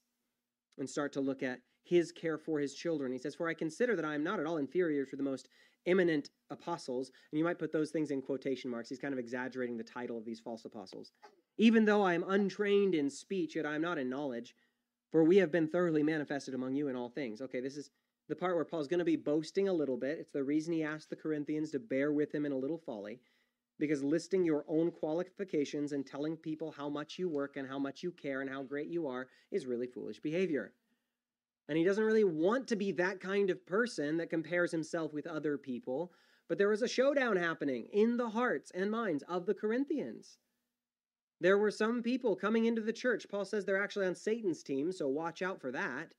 and 0.80 0.90
start 0.90 1.14
to 1.14 1.22
look 1.22 1.44
at 1.44 1.60
his 1.84 2.12
care 2.12 2.38
for 2.38 2.60
his 2.60 2.74
children. 2.74 3.12
He 3.12 3.20
says, 3.20 3.36
For 3.36 3.48
I 3.48 3.54
consider 3.54 3.96
that 3.96 4.06
I 4.06 4.16
am 4.16 4.24
not 4.24 4.40
at 4.40 4.48
all 4.48 4.58
inferior 4.58 5.06
to 5.06 5.16
the 5.16 5.24
most 5.24 5.50
eminent 5.86 6.30
apostles. 6.50 7.12
And 7.32 7.38
you 7.38 7.44
might 7.44 7.60
put 7.60 7.72
those 7.72 7.92
things 7.92 8.10
in 8.10 8.22
quotation 8.22 8.72
marks. 8.72 8.90
He's 8.90 9.00
kind 9.00 9.14
of 9.14 9.20
exaggerating 9.20 9.78
the 9.78 9.84
title 9.84 10.18
of 10.18 10.26
these 10.26 10.40
false 10.40 10.66
apostles. 10.66 11.12
Even 11.58 11.86
though 11.86 12.02
I 12.02 12.14
am 12.14 12.26
untrained 12.28 12.96
in 12.96 13.10
speech, 13.10 13.56
yet 13.56 13.66
I 13.66 13.76
am 13.76 13.82
not 13.82 13.98
in 13.98 14.10
knowledge, 14.10 14.56
for 15.12 15.24
we 15.24 15.38
have 15.38 15.52
been 15.52 15.68
thoroughly 15.68 16.04
manifested 16.04 16.54
among 16.54 16.76
you 16.76 16.88
in 16.88 16.96
all 16.96 17.10
things. 17.10 17.42
Okay, 17.42 17.60
this 17.60 17.78
is 17.78 17.92
the 18.28 18.36
part 18.36 18.56
where 18.56 18.66
Paul's 18.66 18.88
going 18.88 19.00
to 19.00 19.06
be 19.06 19.16
boasting 19.16 19.68
a 19.68 19.74
little 19.74 19.98
bit. 19.98 20.18
It's 20.18 20.32
the 20.32 20.44
reason 20.44 20.74
he 20.74 20.84
asked 20.84 21.10
the 21.10 21.16
Corinthians 21.16 21.72
to 21.72 21.80
bear 21.80 22.12
with 22.12 22.34
him 22.34 22.46
in 22.46 22.52
a 22.52 22.58
little 22.58 22.80
folly, 22.80 23.20
because 23.78 24.04
listing 24.04 24.44
your 24.44 24.66
own 24.68 24.92
qualifications 24.92 25.92
and 25.92 26.06
telling 26.06 26.38
people 26.38 26.72
how 26.72 26.90
much 26.90 27.20
you 27.20 27.30
work 27.30 27.58
and 27.58 27.68
how 27.68 27.78
much 27.78 28.02
you 28.02 28.12
care 28.12 28.42
and 28.42 28.50
how 28.50 28.64
great 28.64 28.88
you 28.88 29.08
are 29.08 29.28
is 29.52 29.66
really 29.66 29.88
foolish 29.88 30.20
behavior. 30.20 30.74
And 31.70 31.78
he 31.78 31.84
doesn't 31.84 32.04
really 32.04 32.24
want 32.24 32.68
to 32.70 32.76
be 32.76 32.92
that 32.94 33.20
kind 33.20 33.50
of 33.50 33.66
person 33.66 34.18
that 34.18 34.30
compares 34.30 34.72
himself 34.72 35.14
with 35.14 35.28
other 35.28 35.58
people. 35.58 36.12
But 36.50 36.58
there 36.58 36.70
was 36.70 36.82
a 36.82 36.88
showdown 36.88 37.38
happening 37.38 37.88
in 37.94 38.18
the 38.18 38.30
hearts 38.30 38.72
and 38.76 38.92
minds 38.92 39.24
of 39.30 39.46
the 39.46 39.54
Corinthians. 39.54 40.38
There 41.44 41.60
were 41.60 41.70
some 41.70 42.02
people 42.02 42.36
coming 42.36 42.66
into 42.66 42.82
the 42.82 42.92
church. 42.92 43.28
Paul 43.30 43.46
says 43.46 43.66
they're 43.66 43.84
actually 43.84 44.08
on 44.08 44.16
Satan's 44.16 44.64
team, 44.64 44.92
so 44.92 45.08
watch 45.08 45.44
out 45.44 45.62
for 45.62 45.72
that 45.72 46.16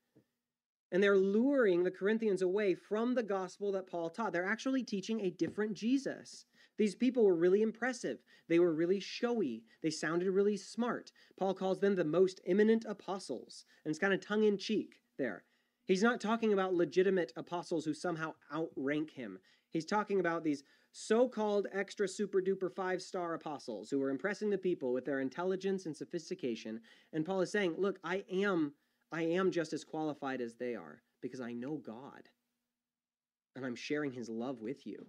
and 0.94 1.02
they're 1.02 1.18
luring 1.18 1.82
the 1.82 1.90
Corinthians 1.90 2.40
away 2.40 2.72
from 2.72 3.16
the 3.16 3.22
gospel 3.24 3.72
that 3.72 3.88
Paul 3.88 4.10
taught. 4.10 4.32
They're 4.32 4.46
actually 4.46 4.84
teaching 4.84 5.20
a 5.20 5.30
different 5.30 5.74
Jesus. 5.74 6.46
These 6.78 6.94
people 6.94 7.24
were 7.24 7.34
really 7.34 7.62
impressive. 7.62 8.18
They 8.48 8.60
were 8.60 8.72
really 8.72 9.00
showy. 9.00 9.64
They 9.82 9.90
sounded 9.90 10.30
really 10.30 10.56
smart. 10.56 11.10
Paul 11.36 11.52
calls 11.52 11.80
them 11.80 11.96
the 11.96 12.04
most 12.04 12.40
eminent 12.46 12.84
apostles, 12.88 13.64
and 13.84 13.90
it's 13.90 13.98
kind 13.98 14.14
of 14.14 14.20
tongue 14.20 14.44
in 14.44 14.56
cheek 14.56 15.00
there. 15.18 15.42
He's 15.84 16.02
not 16.02 16.20
talking 16.20 16.52
about 16.52 16.74
legitimate 16.74 17.32
apostles 17.36 17.84
who 17.84 17.92
somehow 17.92 18.34
outrank 18.54 19.10
him. 19.10 19.40
He's 19.70 19.84
talking 19.84 20.20
about 20.20 20.44
these 20.44 20.62
so 20.96 21.28
called 21.28 21.66
extra 21.72 22.06
super 22.06 22.40
duper 22.40 22.72
five 22.72 23.02
star 23.02 23.34
apostles 23.34 23.90
who 23.90 23.98
were 23.98 24.10
impressing 24.10 24.48
the 24.48 24.56
people 24.56 24.92
with 24.92 25.04
their 25.04 25.18
intelligence 25.18 25.86
and 25.86 25.96
sophistication. 25.96 26.80
And 27.12 27.26
Paul 27.26 27.40
is 27.40 27.50
saying, 27.50 27.74
Look, 27.76 27.98
I 28.04 28.24
am 28.32 28.74
I 29.10 29.22
am 29.22 29.50
just 29.50 29.72
as 29.72 29.82
qualified 29.82 30.40
as 30.40 30.54
they 30.54 30.76
are 30.76 31.02
because 31.20 31.40
I 31.40 31.52
know 31.52 31.76
God 31.76 32.28
and 33.56 33.66
I'm 33.66 33.74
sharing 33.74 34.12
his 34.12 34.28
love 34.28 34.60
with 34.60 34.86
you. 34.86 35.06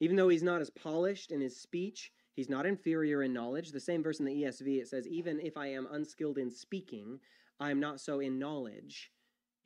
Even 0.00 0.16
though 0.16 0.28
he's 0.28 0.42
not 0.42 0.60
as 0.60 0.70
polished 0.70 1.30
in 1.30 1.40
his 1.40 1.56
speech, 1.56 2.10
he's 2.34 2.50
not 2.50 2.66
inferior 2.66 3.22
in 3.22 3.32
knowledge. 3.32 3.70
The 3.70 3.78
same 3.78 4.02
verse 4.02 4.18
in 4.18 4.26
the 4.26 4.42
ESV, 4.42 4.80
it 4.80 4.88
says, 4.88 5.06
Even 5.06 5.38
if 5.38 5.56
I 5.56 5.68
am 5.68 5.86
unskilled 5.92 6.36
in 6.36 6.50
speaking, 6.50 7.20
I 7.60 7.70
am 7.70 7.78
not 7.78 8.00
so 8.00 8.18
in 8.18 8.40
knowledge. 8.40 9.12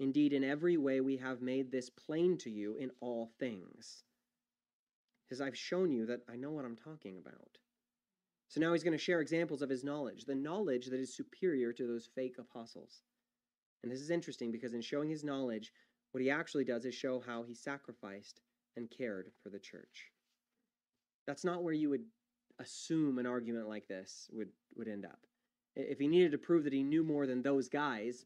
Indeed, 0.00 0.34
in 0.34 0.44
every 0.44 0.76
way 0.76 1.00
we 1.00 1.16
have 1.16 1.40
made 1.40 1.72
this 1.72 1.88
plain 1.88 2.36
to 2.38 2.50
you 2.50 2.74
in 2.74 2.90
all 3.00 3.30
things. 3.38 4.04
Because 5.28 5.40
I've 5.40 5.56
shown 5.56 5.92
you 5.92 6.06
that 6.06 6.20
I 6.30 6.36
know 6.36 6.50
what 6.50 6.64
I'm 6.64 6.76
talking 6.76 7.18
about. 7.18 7.58
So 8.48 8.60
now 8.60 8.72
he's 8.72 8.82
going 8.82 8.96
to 8.96 9.02
share 9.02 9.20
examples 9.20 9.60
of 9.60 9.68
his 9.68 9.84
knowledge, 9.84 10.24
the 10.24 10.34
knowledge 10.34 10.86
that 10.86 11.00
is 11.00 11.14
superior 11.14 11.72
to 11.74 11.86
those 11.86 12.08
fake 12.14 12.36
apostles. 12.38 13.02
And 13.82 13.92
this 13.92 14.00
is 14.00 14.10
interesting 14.10 14.50
because 14.50 14.72
in 14.72 14.80
showing 14.80 15.10
his 15.10 15.22
knowledge, 15.22 15.72
what 16.12 16.22
he 16.22 16.30
actually 16.30 16.64
does 16.64 16.86
is 16.86 16.94
show 16.94 17.22
how 17.24 17.42
he 17.42 17.54
sacrificed 17.54 18.40
and 18.76 18.90
cared 18.90 19.30
for 19.42 19.50
the 19.50 19.58
church. 19.58 20.10
That's 21.26 21.44
not 21.44 21.62
where 21.62 21.74
you 21.74 21.90
would 21.90 22.04
assume 22.58 23.18
an 23.18 23.26
argument 23.26 23.68
like 23.68 23.86
this 23.86 24.30
would, 24.32 24.48
would 24.76 24.88
end 24.88 25.04
up. 25.04 25.20
If 25.76 25.98
he 25.98 26.08
needed 26.08 26.32
to 26.32 26.38
prove 26.38 26.64
that 26.64 26.72
he 26.72 26.82
knew 26.82 27.04
more 27.04 27.26
than 27.26 27.42
those 27.42 27.68
guys, 27.68 28.24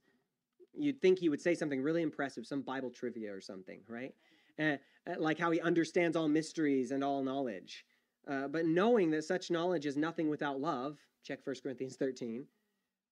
you'd 0.73 1.03
think 1.03 1.19
he 1.19 1.29
would 1.29 1.41
say 1.41 1.55
something 1.55 1.83
really 1.83 2.03
impressive, 2.03 2.47
some 2.47 2.63
Bible 2.63 2.91
trivia 2.91 3.35
or 3.35 3.41
something, 3.41 3.81
right? 3.89 4.15
Uh, 4.59 4.77
like 5.19 5.39
how 5.39 5.51
he 5.51 5.61
understands 5.61 6.17
all 6.17 6.29
mysteries 6.29 6.91
and 6.91 7.03
all 7.03 7.23
knowledge. 7.23 7.85
Uh, 8.29 8.47
but 8.49 8.67
knowing 8.67 9.11
that 9.11 9.25
such 9.25 9.51
knowledge 9.51 9.87
is 9.87 9.97
nothing 9.97 10.29
without 10.29 10.61
love, 10.61 10.99
check 11.25 11.41
1 11.45 11.57
Corinthians 11.63 11.97
13, 11.97 12.47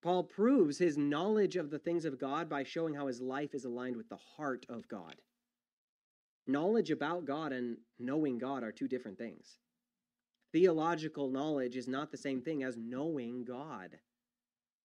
Paul 0.03 0.25
proves 0.25 0.79
his 0.79 0.97
knowledge 0.97 1.57
of 1.57 1.71
the 1.71 1.79
things 1.79 2.05
of 2.05 2.19
God 2.19 2.49
by 2.49 2.63
showing 2.63 2.95
how 2.95 3.07
his 3.07 3.21
life 3.21 3.55
is 3.55 3.65
aligned 3.65 3.97
with 3.97 4.09
the 4.09 4.19
heart 4.37 4.65
of 4.69 4.89
God. 4.89 5.17
Knowledge 6.47 6.91
about 6.91 7.27
God 7.27 7.53
and 7.53 7.77
knowing 7.99 8.39
God 8.39 8.63
are 8.63 8.73
two 8.73 8.89
different 8.89 9.19
things. 9.19 9.59
Theological 10.53 11.29
knowledge 11.29 11.77
is 11.77 11.87
not 11.87 12.11
the 12.11 12.17
same 12.17 12.41
thing 12.41 12.63
as 12.63 12.77
knowing 12.77 13.45
God. 13.45 13.99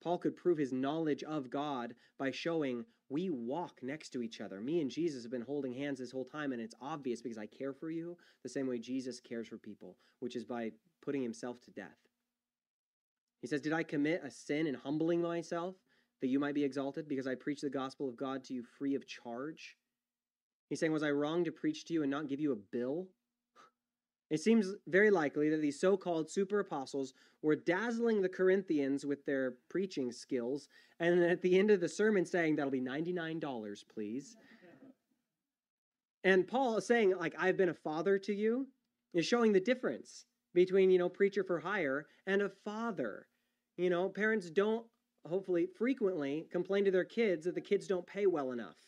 Paul 0.05 0.19
could 0.19 0.35
prove 0.35 0.59
his 0.59 0.71
knowledge 0.71 1.23
of 1.23 1.49
God 1.49 1.95
by 2.19 2.29
showing 2.29 2.85
we 3.09 3.31
walk 3.31 3.79
next 3.81 4.09
to 4.09 4.21
each 4.21 4.39
other. 4.39 4.61
Me 4.61 4.79
and 4.79 4.89
Jesus 4.89 5.23
have 5.23 5.31
been 5.31 5.41
holding 5.41 5.73
hands 5.73 5.97
this 5.97 6.11
whole 6.11 6.25
time, 6.25 6.53
and 6.53 6.61
it's 6.61 6.75
obvious 6.79 7.23
because 7.23 7.39
I 7.39 7.47
care 7.47 7.73
for 7.73 7.89
you 7.89 8.15
the 8.43 8.49
same 8.49 8.67
way 8.67 8.77
Jesus 8.77 9.19
cares 9.19 9.47
for 9.47 9.57
people, 9.57 9.97
which 10.19 10.35
is 10.35 10.45
by 10.45 10.71
putting 11.03 11.23
himself 11.23 11.59
to 11.61 11.71
death. 11.71 11.97
He 13.41 13.47
says, 13.47 13.61
Did 13.61 13.73
I 13.73 13.81
commit 13.81 14.21
a 14.23 14.29
sin 14.29 14.67
in 14.67 14.75
humbling 14.75 15.23
myself 15.23 15.73
that 16.21 16.27
you 16.27 16.39
might 16.39 16.55
be 16.55 16.63
exalted 16.63 17.07
because 17.07 17.25
I 17.25 17.33
preach 17.33 17.61
the 17.61 17.69
gospel 17.71 18.07
of 18.07 18.15
God 18.15 18.43
to 18.43 18.53
you 18.53 18.63
free 18.77 18.93
of 18.93 19.07
charge? 19.07 19.75
He's 20.69 20.79
saying, 20.79 20.91
Was 20.91 21.03
I 21.03 21.11
wrong 21.11 21.45
to 21.45 21.51
preach 21.51 21.85
to 21.85 21.93
you 21.95 22.03
and 22.03 22.11
not 22.11 22.27
give 22.27 22.39
you 22.39 22.51
a 22.51 22.55
bill? 22.55 23.07
It 24.29 24.39
seems 24.39 24.73
very 24.87 25.11
likely 25.11 25.49
that 25.49 25.61
these 25.61 25.79
so 25.79 25.97
called 25.97 26.29
super 26.29 26.59
apostles 26.59 27.13
were 27.41 27.55
dazzling 27.55 28.21
the 28.21 28.29
Corinthians 28.29 29.05
with 29.05 29.25
their 29.25 29.55
preaching 29.69 30.11
skills, 30.11 30.67
and 30.99 31.23
at 31.23 31.41
the 31.41 31.59
end 31.59 31.69
of 31.69 31.79
the 31.79 31.89
sermon 31.89 32.25
saying, 32.25 32.55
That'll 32.55 32.71
be 32.71 32.81
$99, 32.81 33.83
please. 33.93 34.35
And 36.23 36.47
Paul 36.47 36.77
is 36.77 36.87
saying, 36.87 37.15
like, 37.15 37.35
I've 37.37 37.57
been 37.57 37.69
a 37.69 37.73
father 37.73 38.17
to 38.17 38.33
you, 38.33 38.67
is 39.13 39.27
showing 39.27 39.53
the 39.53 39.59
difference 39.59 40.25
between, 40.55 40.89
you 40.89 40.97
know, 40.97 41.09
preacher 41.09 41.43
for 41.43 41.59
hire 41.59 42.07
and 42.25 42.41
a 42.41 42.49
father. 42.49 43.27
You 43.77 43.91
know, 43.91 44.09
parents 44.09 44.49
don't 44.49 44.85
hopefully 45.27 45.67
frequently 45.77 46.47
complain 46.51 46.85
to 46.85 46.91
their 46.91 47.03
kids 47.03 47.45
that 47.45 47.53
the 47.53 47.61
kids 47.61 47.85
don't 47.85 48.07
pay 48.07 48.25
well 48.25 48.51
enough. 48.51 48.84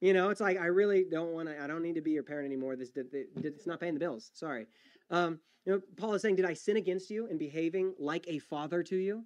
You 0.00 0.14
know, 0.14 0.30
it's 0.30 0.40
like 0.40 0.58
I 0.58 0.66
really 0.66 1.04
don't 1.10 1.32
want 1.32 1.48
to. 1.48 1.62
I 1.62 1.66
don't 1.66 1.82
need 1.82 1.94
to 1.96 2.00
be 2.00 2.12
your 2.12 2.22
parent 2.22 2.46
anymore. 2.46 2.76
This 2.76 2.90
it's 2.94 3.66
not 3.66 3.80
paying 3.80 3.94
the 3.94 4.00
bills. 4.00 4.30
Sorry. 4.34 4.66
Um, 5.10 5.40
you 5.66 5.72
know, 5.72 5.80
Paul 5.96 6.14
is 6.14 6.22
saying, 6.22 6.36
did 6.36 6.46
I 6.46 6.54
sin 6.54 6.76
against 6.76 7.10
you 7.10 7.26
in 7.26 7.36
behaving 7.36 7.94
like 7.98 8.24
a 8.28 8.38
father 8.38 8.82
to 8.84 8.96
you? 8.96 9.24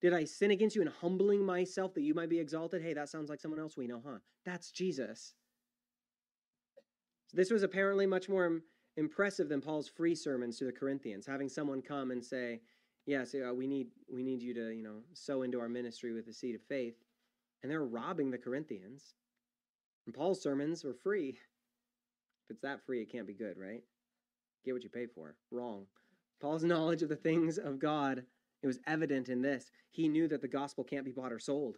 Did 0.00 0.12
I 0.12 0.24
sin 0.24 0.50
against 0.50 0.74
you 0.74 0.82
in 0.82 0.88
humbling 0.88 1.44
myself 1.44 1.94
that 1.94 2.02
you 2.02 2.12
might 2.12 2.28
be 2.28 2.40
exalted? 2.40 2.82
Hey, 2.82 2.92
that 2.92 3.08
sounds 3.08 3.30
like 3.30 3.40
someone 3.40 3.60
else 3.60 3.76
we 3.76 3.86
know, 3.86 4.02
huh? 4.04 4.18
That's 4.44 4.70
Jesus. 4.72 5.34
So 7.28 7.36
this 7.36 7.50
was 7.50 7.62
apparently 7.62 8.06
much 8.06 8.28
more 8.28 8.60
impressive 8.96 9.48
than 9.48 9.60
Paul's 9.60 9.88
free 9.88 10.14
sermons 10.14 10.58
to 10.58 10.64
the 10.64 10.72
Corinthians, 10.72 11.24
having 11.24 11.48
someone 11.48 11.80
come 11.80 12.10
and 12.10 12.22
say, 12.22 12.60
yes, 13.06 13.34
uh, 13.34 13.54
we 13.54 13.66
need 13.66 13.88
we 14.12 14.22
need 14.22 14.42
you 14.42 14.54
to 14.54 14.70
you 14.70 14.82
know 14.82 15.02
sow 15.12 15.42
into 15.42 15.60
our 15.60 15.68
ministry 15.68 16.12
with 16.12 16.26
the 16.26 16.32
seed 16.32 16.54
of 16.54 16.62
faith, 16.62 16.96
and 17.62 17.70
they're 17.70 17.84
robbing 17.84 18.30
the 18.30 18.38
Corinthians. 18.38 19.14
And 20.06 20.14
Paul's 20.14 20.42
sermons 20.42 20.84
were 20.84 20.94
free. 20.94 21.30
If 21.30 22.50
it's 22.50 22.62
that 22.62 22.84
free, 22.84 23.00
it 23.00 23.10
can't 23.10 23.26
be 23.26 23.34
good, 23.34 23.56
right? 23.56 23.82
Get 24.64 24.72
what 24.72 24.84
you 24.84 24.90
pay 24.90 25.06
for. 25.06 25.36
Wrong. 25.50 25.86
Paul's 26.40 26.64
knowledge 26.64 27.02
of 27.02 27.08
the 27.08 27.16
things 27.16 27.58
of 27.58 27.78
God 27.78 28.24
it 28.64 28.66
was 28.66 28.80
evident 28.86 29.28
in 29.28 29.42
this. 29.42 29.70
He 29.90 30.08
knew 30.08 30.26
that 30.28 30.40
the 30.40 30.48
gospel 30.48 30.84
can't 30.84 31.04
be 31.04 31.12
bought 31.12 31.34
or 31.34 31.38
sold 31.38 31.76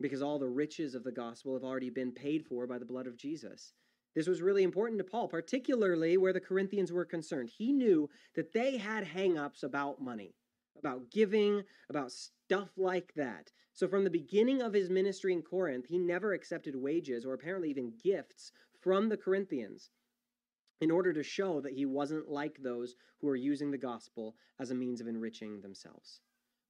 because 0.00 0.22
all 0.22 0.38
the 0.38 0.48
riches 0.48 0.94
of 0.94 1.04
the 1.04 1.12
gospel 1.12 1.52
have 1.52 1.64
already 1.64 1.90
been 1.90 2.12
paid 2.12 2.46
for 2.46 2.66
by 2.66 2.78
the 2.78 2.86
blood 2.86 3.06
of 3.06 3.18
Jesus. 3.18 3.74
This 4.14 4.26
was 4.26 4.40
really 4.40 4.62
important 4.62 4.98
to 4.98 5.04
Paul, 5.04 5.28
particularly 5.28 6.16
where 6.16 6.32
the 6.32 6.40
Corinthians 6.40 6.90
were 6.90 7.04
concerned. 7.04 7.50
He 7.54 7.74
knew 7.74 8.08
that 8.34 8.54
they 8.54 8.78
had 8.78 9.06
hangups 9.06 9.64
about 9.64 10.00
money, 10.00 10.34
about 10.82 11.10
giving, 11.10 11.62
about 11.88 12.12
stuff 12.12 12.68
like 12.76 13.12
that. 13.14 13.50
So 13.72 13.88
from 13.88 14.04
the 14.04 14.10
beginning 14.10 14.60
of 14.60 14.72
his 14.72 14.90
ministry 14.90 15.32
in 15.32 15.42
Corinth, 15.42 15.86
he 15.88 15.98
never 15.98 16.32
accepted 16.32 16.76
wages 16.76 17.24
or 17.24 17.34
apparently 17.34 17.70
even 17.70 17.94
gifts 18.02 18.52
from 18.80 19.08
the 19.08 19.16
Corinthians 19.16 19.90
in 20.80 20.90
order 20.90 21.12
to 21.12 21.22
show 21.22 21.60
that 21.60 21.72
he 21.72 21.86
wasn't 21.86 22.28
like 22.28 22.58
those 22.60 22.96
who 23.20 23.28
are 23.28 23.36
using 23.36 23.70
the 23.70 23.78
gospel 23.78 24.34
as 24.58 24.70
a 24.70 24.74
means 24.74 25.00
of 25.00 25.06
enriching 25.06 25.60
themselves. 25.60 26.20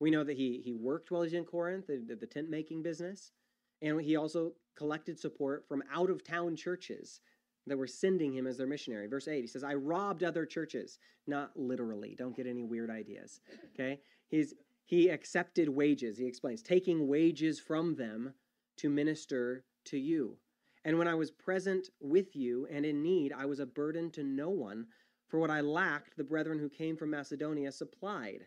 We 0.00 0.10
know 0.10 0.22
that 0.24 0.36
he, 0.36 0.60
he 0.62 0.74
worked 0.74 1.10
while 1.10 1.22
he's 1.22 1.32
in 1.32 1.44
Corinth, 1.44 1.86
the, 1.86 2.16
the 2.20 2.26
tent 2.26 2.50
making 2.50 2.82
business. 2.82 3.32
And 3.80 4.00
he 4.00 4.16
also 4.16 4.52
collected 4.76 5.18
support 5.18 5.66
from 5.66 5.82
out 5.92 6.10
of 6.10 6.22
town 6.22 6.56
churches 6.56 7.20
that 7.66 7.78
were 7.78 7.86
sending 7.86 8.34
him 8.34 8.46
as 8.46 8.56
their 8.56 8.66
missionary. 8.66 9.06
Verse 9.06 9.28
8, 9.28 9.40
he 9.40 9.46
says, 9.46 9.64
I 9.64 9.74
robbed 9.74 10.24
other 10.24 10.44
churches. 10.44 10.98
Not 11.26 11.52
literally. 11.56 12.16
Don't 12.18 12.36
get 12.36 12.46
any 12.46 12.64
weird 12.64 12.90
ideas. 12.90 13.40
Okay? 13.74 14.00
He's 14.28 14.54
he 14.84 15.08
accepted 15.08 15.68
wages, 15.68 16.18
he 16.18 16.26
explains, 16.26 16.60
taking 16.60 17.06
wages 17.06 17.58
from 17.60 17.94
them 17.94 18.34
to 18.76 18.90
minister 18.90 19.64
to 19.84 19.98
you. 19.98 20.36
And 20.84 20.98
when 20.98 21.08
I 21.08 21.14
was 21.14 21.30
present 21.30 21.88
with 22.00 22.34
you 22.34 22.66
and 22.70 22.84
in 22.84 23.02
need, 23.02 23.32
I 23.32 23.46
was 23.46 23.60
a 23.60 23.66
burden 23.66 24.10
to 24.12 24.24
no 24.24 24.50
one. 24.50 24.86
For 25.28 25.38
what 25.38 25.50
I 25.50 25.60
lacked, 25.60 26.16
the 26.16 26.24
brethren 26.24 26.58
who 26.58 26.68
came 26.68 26.96
from 26.96 27.10
Macedonia 27.10 27.72
supplied. 27.72 28.46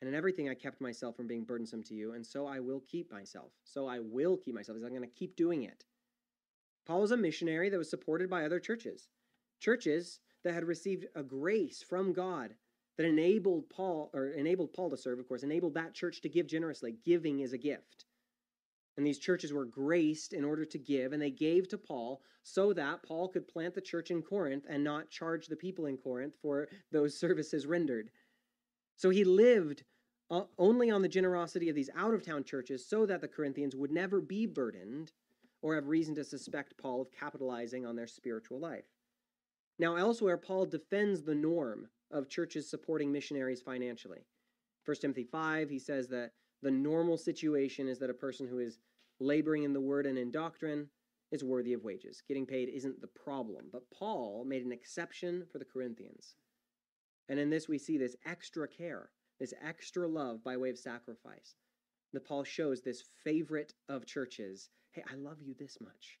And 0.00 0.08
in 0.08 0.14
everything 0.14 0.48
I 0.48 0.54
kept 0.54 0.80
myself 0.80 1.16
from 1.16 1.26
being 1.26 1.44
burdensome 1.44 1.82
to 1.84 1.94
you, 1.94 2.14
and 2.14 2.26
so 2.26 2.46
I 2.46 2.58
will 2.58 2.80
keep 2.80 3.12
myself. 3.12 3.52
So 3.64 3.86
I 3.86 3.98
will 3.98 4.36
keep 4.36 4.54
myself. 4.54 4.76
I'm 4.76 4.88
going 4.88 5.02
to 5.02 5.06
keep 5.08 5.36
doing 5.36 5.64
it. 5.64 5.84
Paul 6.86 7.02
was 7.02 7.12
a 7.12 7.16
missionary 7.16 7.68
that 7.68 7.78
was 7.78 7.90
supported 7.90 8.28
by 8.28 8.44
other 8.44 8.58
churches, 8.58 9.08
churches 9.60 10.20
that 10.44 10.54
had 10.54 10.64
received 10.64 11.06
a 11.14 11.22
grace 11.22 11.82
from 11.82 12.12
God 12.12 12.54
that 12.96 13.06
enabled 13.06 13.70
Paul 13.70 14.10
or 14.12 14.28
enabled 14.28 14.72
Paul 14.72 14.90
to 14.90 14.96
serve, 14.96 15.18
of 15.18 15.28
course, 15.28 15.42
enabled 15.42 15.74
that 15.74 15.94
church 15.94 16.20
to 16.22 16.28
give 16.28 16.46
generously. 16.46 16.96
Giving 17.04 17.40
is 17.40 17.52
a 17.52 17.58
gift. 17.58 18.04
And 18.96 19.06
these 19.06 19.18
churches 19.18 19.52
were 19.52 19.64
graced 19.64 20.32
in 20.32 20.44
order 20.44 20.64
to 20.66 20.78
give, 20.78 21.12
and 21.12 21.22
they 21.22 21.30
gave 21.30 21.68
to 21.68 21.78
Paul 21.78 22.20
so 22.42 22.72
that 22.74 23.02
Paul 23.02 23.28
could 23.28 23.48
plant 23.48 23.74
the 23.74 23.80
church 23.80 24.10
in 24.10 24.20
Corinth 24.20 24.66
and 24.68 24.84
not 24.84 25.08
charge 25.08 25.46
the 25.46 25.56
people 25.56 25.86
in 25.86 25.96
Corinth 25.96 26.34
for 26.42 26.68
those 26.90 27.18
services 27.18 27.66
rendered. 27.66 28.10
So 28.96 29.10
he 29.10 29.24
lived 29.24 29.84
uh, 30.30 30.44
only 30.58 30.90
on 30.90 31.02
the 31.02 31.08
generosity 31.08 31.68
of 31.68 31.74
these 31.74 31.90
out 31.96 32.12
of 32.12 32.24
town 32.24 32.44
churches 32.44 32.86
so 32.86 33.06
that 33.06 33.20
the 33.20 33.28
Corinthians 33.28 33.74
would 33.74 33.90
never 33.90 34.20
be 34.20 34.46
burdened 34.46 35.12
or 35.62 35.74
have 35.74 35.86
reason 35.86 36.14
to 36.16 36.24
suspect 36.24 36.76
Paul 36.76 37.00
of 37.00 37.12
capitalizing 37.12 37.86
on 37.86 37.96
their 37.96 38.06
spiritual 38.06 38.60
life. 38.60 38.84
Now, 39.78 39.96
elsewhere, 39.96 40.36
Paul 40.36 40.66
defends 40.66 41.22
the 41.22 41.34
norm 41.34 41.88
of 42.10 42.28
churches 42.28 42.68
supporting 42.68 43.10
missionaries 43.10 43.62
financially. 43.62 44.26
1 44.84 44.96
Timothy 45.00 45.24
5, 45.24 45.70
he 45.70 45.78
says 45.78 46.08
that 46.08 46.32
the 46.62 46.70
normal 46.70 47.16
situation 47.16 47.88
is 47.88 47.98
that 48.00 48.10
a 48.10 48.14
person 48.14 48.46
who 48.46 48.58
is 48.58 48.78
laboring 49.20 49.62
in 49.62 49.72
the 49.72 49.80
word 49.80 50.06
and 50.06 50.18
in 50.18 50.30
doctrine 50.30 50.88
is 51.30 51.42
worthy 51.42 51.72
of 51.72 51.82
wages. 51.82 52.22
Getting 52.28 52.46
paid 52.46 52.68
isn't 52.68 53.00
the 53.00 53.08
problem. 53.08 53.66
But 53.72 53.90
Paul 53.90 54.44
made 54.46 54.64
an 54.64 54.72
exception 54.72 55.44
for 55.50 55.58
the 55.58 55.64
Corinthians. 55.64 56.34
And 57.28 57.38
in 57.38 57.50
this, 57.50 57.68
we 57.68 57.78
see 57.78 57.96
this 57.96 58.16
extra 58.26 58.68
care, 58.68 59.10
this 59.40 59.54
extra 59.66 60.06
love 60.06 60.44
by 60.44 60.56
way 60.56 60.70
of 60.70 60.78
sacrifice. 60.78 61.54
That 62.12 62.26
Paul 62.26 62.44
shows 62.44 62.80
this 62.80 63.02
favorite 63.24 63.74
of 63.88 64.06
churches 64.06 64.70
hey, 64.92 65.02
I 65.10 65.14
love 65.14 65.38
you 65.40 65.54
this 65.58 65.78
much. 65.80 66.18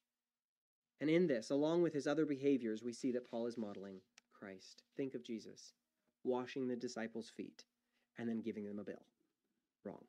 And 1.00 1.10
in 1.10 1.26
this, 1.26 1.50
along 1.50 1.82
with 1.82 1.92
his 1.92 2.06
other 2.06 2.24
behaviors, 2.24 2.82
we 2.82 2.92
see 2.92 3.12
that 3.12 3.28
Paul 3.30 3.46
is 3.46 3.58
modeling 3.58 4.00
Christ. 4.32 4.82
Think 4.96 5.14
of 5.14 5.24
Jesus 5.24 5.74
washing 6.24 6.68
the 6.68 6.76
disciples' 6.76 7.30
feet 7.36 7.64
and 8.18 8.28
then 8.28 8.40
giving 8.40 8.64
them 8.64 8.78
a 8.78 8.84
bill. 8.84 9.04
Wrong. 9.84 10.04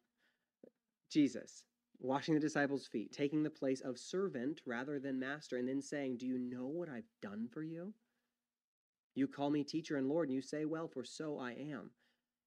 Jesus 1.10 1.64
washing 2.00 2.34
the 2.34 2.40
disciples' 2.40 2.88
feet, 2.88 3.12
taking 3.12 3.44
the 3.44 3.50
place 3.50 3.82
of 3.82 3.98
servant 3.98 4.62
rather 4.66 5.00
than 5.00 5.20
master, 5.20 5.58
and 5.58 5.68
then 5.68 5.82
saying, 5.82 6.18
Do 6.18 6.28
you 6.28 6.38
know 6.38 6.68
what 6.68 6.90
I've 6.90 7.10
done 7.22 7.48
for 7.52 7.64
you? 7.64 7.94
You 9.16 9.28
call 9.28 9.50
me 9.50 9.64
teacher 9.64 9.98
and 9.98 10.10
Lord, 10.10 10.30
and 10.30 10.36
you 10.36 10.42
say, 10.42 10.66
Well, 10.66 10.88
for 10.88 11.04
so 11.04 11.40
I 11.40 11.52
am. 11.52 11.92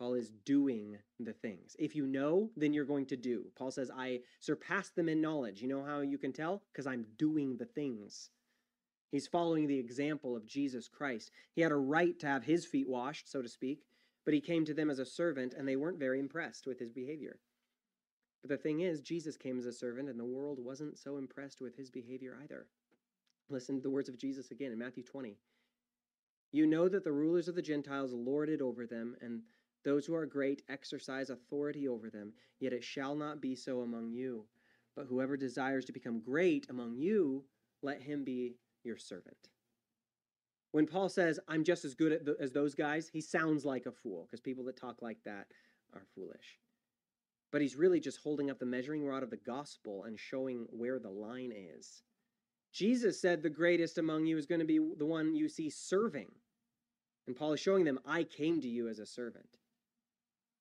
Paul 0.00 0.14
is 0.14 0.32
doing 0.46 0.96
the 1.18 1.34
things. 1.34 1.76
If 1.78 1.94
you 1.94 2.06
know, 2.06 2.48
then 2.56 2.72
you're 2.72 2.86
going 2.86 3.04
to 3.06 3.16
do. 3.16 3.44
Paul 3.54 3.70
says, 3.70 3.90
I 3.94 4.20
surpass 4.40 4.88
them 4.88 5.10
in 5.10 5.20
knowledge. 5.20 5.60
You 5.60 5.68
know 5.68 5.84
how 5.84 6.00
you 6.00 6.16
can 6.16 6.32
tell? 6.32 6.62
Because 6.72 6.86
I'm 6.86 7.04
doing 7.18 7.58
the 7.58 7.66
things. 7.66 8.30
He's 9.12 9.26
following 9.26 9.66
the 9.66 9.78
example 9.78 10.34
of 10.34 10.46
Jesus 10.46 10.88
Christ. 10.88 11.30
He 11.52 11.60
had 11.60 11.70
a 11.70 11.76
right 11.76 12.18
to 12.20 12.26
have 12.26 12.44
his 12.44 12.64
feet 12.64 12.88
washed, 12.88 13.30
so 13.30 13.42
to 13.42 13.48
speak, 13.48 13.84
but 14.24 14.32
he 14.32 14.40
came 14.40 14.64
to 14.64 14.72
them 14.72 14.88
as 14.88 15.00
a 15.00 15.04
servant, 15.04 15.52
and 15.52 15.68
they 15.68 15.76
weren't 15.76 15.98
very 15.98 16.18
impressed 16.18 16.66
with 16.66 16.78
his 16.78 16.92
behavior. 16.92 17.38
But 18.42 18.48
the 18.48 18.56
thing 18.56 18.80
is, 18.80 19.02
Jesus 19.02 19.36
came 19.36 19.58
as 19.58 19.66
a 19.66 19.72
servant, 19.72 20.08
and 20.08 20.18
the 20.18 20.24
world 20.24 20.58
wasn't 20.58 20.96
so 20.96 21.18
impressed 21.18 21.60
with 21.60 21.76
his 21.76 21.90
behavior 21.90 22.38
either. 22.42 22.68
Listen 23.50 23.76
to 23.76 23.82
the 23.82 23.90
words 23.90 24.08
of 24.08 24.16
Jesus 24.16 24.50
again 24.50 24.72
in 24.72 24.78
Matthew 24.78 25.02
20. 25.02 25.36
You 26.52 26.66
know 26.66 26.88
that 26.88 27.04
the 27.04 27.12
rulers 27.12 27.48
of 27.48 27.54
the 27.54 27.62
Gentiles 27.62 28.14
lord 28.14 28.48
it 28.48 28.62
over 28.62 28.86
them, 28.86 29.16
and 29.20 29.42
those 29.84 30.06
who 30.06 30.14
are 30.14 30.26
great 30.26 30.62
exercise 30.68 31.30
authority 31.30 31.88
over 31.88 32.10
them, 32.10 32.32
yet 32.58 32.72
it 32.72 32.84
shall 32.84 33.14
not 33.14 33.40
be 33.40 33.54
so 33.54 33.80
among 33.80 34.12
you. 34.12 34.44
But 34.96 35.06
whoever 35.06 35.36
desires 35.36 35.84
to 35.86 35.92
become 35.92 36.20
great 36.20 36.66
among 36.68 36.96
you, 36.96 37.44
let 37.82 38.02
him 38.02 38.24
be 38.24 38.56
your 38.84 38.98
servant. 38.98 39.48
When 40.72 40.86
Paul 40.86 41.08
says, 41.08 41.40
I'm 41.48 41.64
just 41.64 41.84
as 41.84 41.94
good 41.94 42.28
as 42.40 42.52
those 42.52 42.74
guys, 42.74 43.08
he 43.08 43.20
sounds 43.20 43.64
like 43.64 43.86
a 43.86 43.92
fool 43.92 44.26
because 44.26 44.40
people 44.40 44.64
that 44.64 44.76
talk 44.76 45.02
like 45.02 45.18
that 45.24 45.46
are 45.94 46.06
foolish. 46.14 46.58
But 47.50 47.60
he's 47.60 47.74
really 47.74 47.98
just 47.98 48.20
holding 48.22 48.50
up 48.50 48.60
the 48.60 48.66
measuring 48.66 49.04
rod 49.04 49.24
of 49.24 49.30
the 49.30 49.36
gospel 49.36 50.04
and 50.04 50.18
showing 50.18 50.66
where 50.70 51.00
the 51.00 51.10
line 51.10 51.52
is. 51.52 52.02
Jesus 52.72 53.20
said 53.20 53.42
the 53.42 53.50
greatest 53.50 53.98
among 53.98 54.26
you 54.26 54.38
is 54.38 54.46
going 54.46 54.60
to 54.60 54.64
be 54.64 54.78
the 54.78 55.06
one 55.06 55.34
you 55.34 55.48
see 55.48 55.68
serving. 55.68 56.30
And 57.26 57.34
Paul 57.34 57.52
is 57.52 57.60
showing 57.60 57.84
them, 57.84 57.98
I 58.06 58.22
came 58.22 58.60
to 58.60 58.68
you 58.68 58.88
as 58.88 59.00
a 59.00 59.06
servant. 59.06 59.58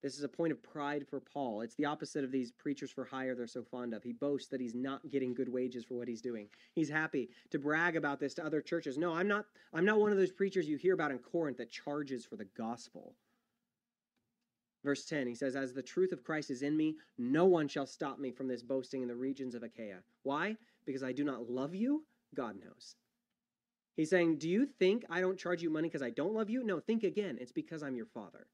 This 0.02 0.18
is 0.18 0.24
a 0.24 0.30
point 0.30 0.54
of 0.54 0.64
pride 0.64 1.06
for 1.06 1.20
Paul. 1.20 1.62
It's 1.62 1.76
the 1.76 1.86
opposite 1.86 2.24
of 2.24 2.32
these 2.32 2.52
preachers 2.52 2.90
for 2.90 3.04
hire 3.04 3.36
they're 3.36 3.48
so 3.48 3.64
fond 3.64 3.94
of. 3.94 4.02
He 4.02 4.14
boasts 4.14 4.48
that 4.50 4.62
he's 4.62 4.76
not 4.76 5.10
getting 5.10 5.34
good 5.34 5.50
wages 5.50 5.84
for 5.84 5.96
what 5.96 6.08
he's 6.08 6.22
doing. 6.22 6.48
He's 6.74 6.90
happy 6.90 7.30
to 7.52 7.60
brag 7.60 7.98
about 7.98 8.20
this 8.20 8.34
to 8.36 8.46
other 8.46 8.62
churches. 8.62 8.98
No, 8.98 9.14
I'm 9.14 9.28
not 9.28 9.46
I'm 9.74 9.86
not 9.86 10.00
one 10.00 10.12
of 10.12 10.18
those 10.18 10.32
preachers 10.32 10.70
you 10.70 10.78
hear 10.78 10.94
about 10.94 11.12
in 11.12 11.20
Corinth 11.20 11.58
that 11.58 11.70
charges 11.70 12.26
for 12.26 12.38
the 12.38 12.48
gospel. 12.58 13.14
Verse 14.84 15.04
10, 15.06 15.28
he 15.28 15.36
says, 15.36 15.58
As 15.58 15.74
the 15.74 15.82
truth 15.82 16.14
of 16.14 16.24
Christ 16.24 16.50
is 16.50 16.62
in 16.62 16.78
me, 16.78 16.96
no 17.18 17.46
one 17.46 17.68
shall 17.68 17.86
stop 17.86 18.18
me 18.18 18.32
from 18.32 18.48
this 18.48 18.64
boasting 18.64 19.02
in 19.02 19.10
the 19.10 19.16
regions 19.16 19.54
of 19.54 19.64
Achaia. 19.64 20.00
Why? 20.24 20.56
Because 20.86 21.04
I 21.04 21.12
do 21.12 21.26
not 21.26 21.50
love 21.50 21.76
you? 21.76 22.06
God 22.34 22.56
knows. 22.64 22.96
He's 23.98 24.10
saying, 24.10 24.38
Do 24.38 24.48
you 24.48 24.66
think 24.66 25.04
I 25.10 25.20
don't 25.20 25.38
charge 25.38 25.62
you 25.62 25.70
money 25.70 25.90
because 25.90 26.02
I 26.02 26.12
don't 26.12 26.34
love 26.34 26.50
you? 26.50 26.64
No, 26.64 26.80
think 26.80 27.04
again. 27.04 27.38
It's 27.42 27.52
because 27.52 27.84
I'm 27.84 27.98
your 27.98 28.06
father. 28.06 28.48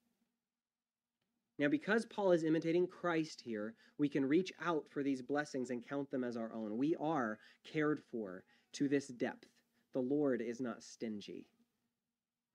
Now, 1.58 1.70
because 1.70 2.06
Paul 2.06 2.34
is 2.34 2.44
imitating 2.44 2.88
Christ 2.88 3.42
here, 3.42 3.76
we 3.98 4.10
can 4.10 4.26
reach 4.26 4.52
out 4.62 4.86
for 4.90 5.04
these 5.04 5.22
blessings 5.22 5.70
and 5.70 5.88
count 5.88 6.12
them 6.12 6.24
as 6.24 6.36
our 6.36 6.52
own. 6.54 6.78
We 6.78 6.96
are 6.98 7.40
cared 7.64 8.02
for 8.12 8.44
to 8.74 8.90
this 8.90 9.08
depth. 9.08 9.48
The 9.94 10.02
Lord 10.02 10.42
is 10.42 10.60
not 10.60 10.84
stingy, 10.84 11.48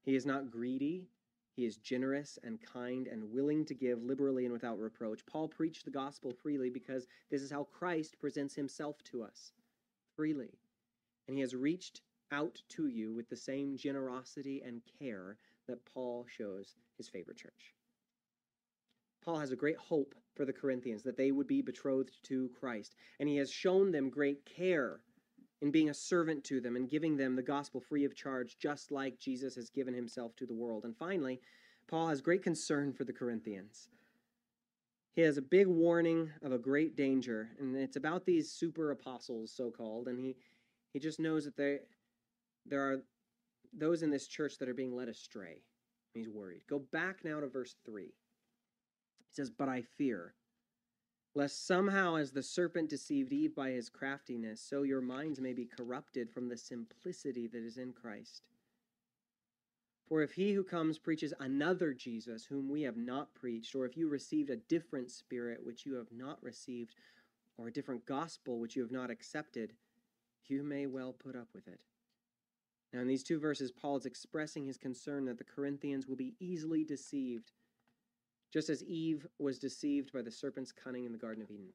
He 0.03 0.15
is 0.15 0.27
not 0.27 0.51
greedy. 0.51 1.09
He 1.57 1.67
is 1.67 1.77
generous 1.77 2.39
and 2.43 2.59
kind 2.63 3.07
and 3.07 3.33
willing 3.33 3.67
to 3.67 3.75
give 3.75 4.03
liberally 4.03 4.45
and 4.45 4.53
without 4.53 4.79
reproach. 4.79 5.27
Paul 5.27 5.49
preached 5.49 5.85
the 5.85 5.91
gospel 5.91 6.33
freely 6.33 6.71
because 6.71 7.07
this 7.31 7.43
is 7.43 7.51
how 7.51 7.65
Christ 7.65 8.19
presents 8.19 8.55
himself 8.55 9.03
to 9.05 9.23
us 9.23 9.53
freely. 10.17 10.59
And 11.27 11.37
he 11.37 11.43
has 11.43 11.55
reached 11.55 12.01
out 12.33 12.63
to 12.71 12.87
you 12.87 13.13
with 13.13 13.29
the 13.29 13.37
same 13.37 13.77
generosity 13.77 14.63
and 14.65 14.81
care 14.99 15.37
that 15.67 15.85
Paul 15.85 16.25
shows 16.29 16.77
his 16.97 17.09
favorite 17.09 17.37
church. 17.37 17.75
Paul 19.25 19.39
has 19.39 19.53
a 19.53 19.57
great 19.57 19.77
hope 19.77 20.15
for 20.35 20.45
the 20.45 20.53
Corinthians 20.53 21.03
that 21.03 21.17
they 21.17 21.33
would 21.33 21.47
be 21.47 21.63
betrothed 21.63 22.23
to 22.25 22.51
Christ. 22.59 22.95
And 23.19 23.29
he 23.29 23.37
has 23.37 23.51
shown 23.51 23.91
them 23.91 24.09
great 24.09 24.45
care 24.45 25.01
in 25.61 25.71
being 25.71 25.91
a 25.91 25.95
servant 25.95 26.43
to 26.45 26.61
them 26.61 26.77
and 26.77 26.89
giving 26.89 27.17
them 27.17 27.37
the 27.37 27.43
gospel 27.43 27.81
free 27.81 28.05
of 28.05 28.15
charge, 28.15 28.57
just 28.59 28.91
like 28.91 29.19
Jesus 29.19 29.55
has 29.57 29.69
given 29.69 29.93
himself 29.93 30.35
to 30.37 30.47
the 30.47 30.55
world. 30.55 30.85
And 30.85 30.97
finally, 30.97 31.41
Paul 31.87 32.09
has 32.09 32.21
great 32.21 32.43
concern 32.43 32.93
for 32.93 33.05
the 33.05 33.13
Corinthians. 33.13 33.89
He 35.13 35.23
has 35.23 35.37
a 35.37 35.43
big 35.43 35.67
warning 35.67 36.31
of 36.43 36.53
a 36.53 36.59
great 36.59 36.97
danger, 36.97 37.51
and 37.59 37.77
it's 37.77 37.97
about 37.97 38.25
these 38.25 38.51
super 38.51 38.93
apostles, 38.93 39.53
so 39.55 39.71
called. 39.71 40.09
And 40.09 40.19
he, 40.19 40.37
he 40.93 40.99
just 40.99 41.21
knows 41.21 41.45
that 41.45 41.57
they, 41.57 41.81
there 42.65 42.81
are 42.81 43.03
those 43.77 44.03
in 44.03 44.11
this 44.11 44.27
church 44.27 44.57
that 44.59 44.69
are 44.69 44.75
being 44.75 44.95
led 44.95 45.09
astray. 45.09 45.63
He's 46.15 46.29
worried. 46.29 46.63
Go 46.69 46.79
back 46.93 47.25
now 47.25 47.41
to 47.41 47.49
verse 47.49 47.75
3. 47.85 48.13
He 49.31 49.37
says, 49.37 49.51
But 49.51 49.69
I 49.69 49.83
fear, 49.83 50.35
lest 51.35 51.67
somehow, 51.67 52.17
as 52.17 52.33
the 52.33 52.43
serpent 52.43 52.91
deceived 52.91 53.33
Eve 53.33 53.55
by 53.55 53.71
his 53.71 53.89
craftiness, 53.89 54.61
so 54.61 54.83
your 54.83 55.01
minds 55.01 55.41
may 55.41 55.53
be 55.53 55.67
corrupted 55.67 56.31
from 56.31 56.49
the 56.49 56.57
simplicity 56.57 57.47
that 57.47 57.63
is 57.63 57.79
in 57.79 57.93
Christ. 57.93 58.43
For 60.09 60.23
if 60.23 60.33
he 60.33 60.53
who 60.53 60.65
comes 60.65 60.99
preaches 60.99 61.33
another 61.39 61.95
Jesus 61.95 62.45
whom 62.45 62.69
we 62.69 62.83
have 62.83 62.97
not 62.97 63.33
preached, 63.33 63.77
or 63.77 63.87
if 63.87 63.97
you 63.97 64.09
received 64.09 64.51
a 64.51 64.57
different 64.57 65.13
spirit 65.13 65.65
which 65.65 65.87
you 65.87 65.95
have 65.95 66.11
not 66.11 66.43
received, 66.43 66.97
or 67.57 67.69
a 67.69 67.73
different 67.73 68.07
gospel 68.07 68.59
which 68.59 68.75
you 68.75 68.83
have 68.83 68.91
not 68.91 69.11
accepted, 69.11 69.73
you 70.47 70.65
may 70.65 70.87
well 70.87 71.13
put 71.13 71.37
up 71.37 71.47
with 71.55 71.69
it. 71.69 71.79
Now, 72.93 73.01
in 73.01 73.07
these 73.07 73.23
two 73.23 73.39
verses, 73.39 73.71
Paul 73.71 73.97
is 73.97 74.07
expressing 74.07 74.67
his 74.67 74.77
concern 74.77 75.27
that 75.27 75.39
the 75.39 75.45
Corinthians 75.45 76.09
will 76.09 76.17
be 76.17 76.35
easily 76.41 76.83
deceived, 76.83 77.53
just 78.53 78.69
as 78.69 78.83
Eve 78.85 79.27
was 79.39 79.59
deceived 79.59 80.13
by 80.13 80.23
the 80.23 80.31
serpent's 80.31 80.73
cunning 80.73 81.05
in 81.05 81.13
the 81.13 81.19
Garden 81.19 81.43
of 81.43 81.51
Eden. 81.51 81.73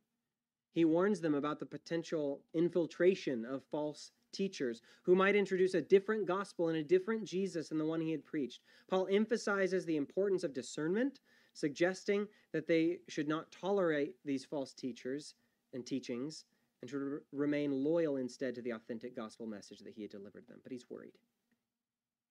He 0.72 0.84
warns 0.84 1.22
them 1.22 1.36
about 1.36 1.60
the 1.60 1.66
potential 1.66 2.42
infiltration 2.54 3.46
of 3.46 3.64
false 3.72 4.12
teachers 4.34 4.82
who 5.04 5.16
might 5.16 5.36
introduce 5.36 5.74
a 5.74 5.82
different 5.82 6.26
gospel 6.26 6.68
and 6.68 6.78
a 6.78 6.84
different 6.84 7.24
Jesus 7.24 7.70
than 7.70 7.78
the 7.78 7.86
one 7.86 8.02
he 8.02 8.12
had 8.12 8.26
preached. 8.26 8.60
Paul 8.90 9.08
emphasizes 9.10 9.86
the 9.86 9.96
importance 9.96 10.44
of 10.44 10.54
discernment, 10.54 11.22
suggesting 11.54 12.28
that 12.52 12.68
they 12.68 13.00
should 13.08 13.30
not 13.30 13.52
tolerate 13.52 14.16
these 14.26 14.44
false 14.44 14.74
teachers 14.74 15.36
and 15.74 15.86
teachings 15.86 16.44
and 16.82 16.90
should 16.90 17.00
re- 17.00 17.20
remain 17.32 17.72
loyal 17.72 18.18
instead 18.18 18.54
to 18.56 18.62
the 18.62 18.72
authentic 18.72 19.16
gospel 19.16 19.48
message 19.48 19.80
that 19.80 19.94
he 19.94 20.02
had 20.02 20.12
delivered 20.12 20.46
them. 20.48 20.60
But 20.62 20.74
he's 20.74 20.90
worried. 20.90 21.18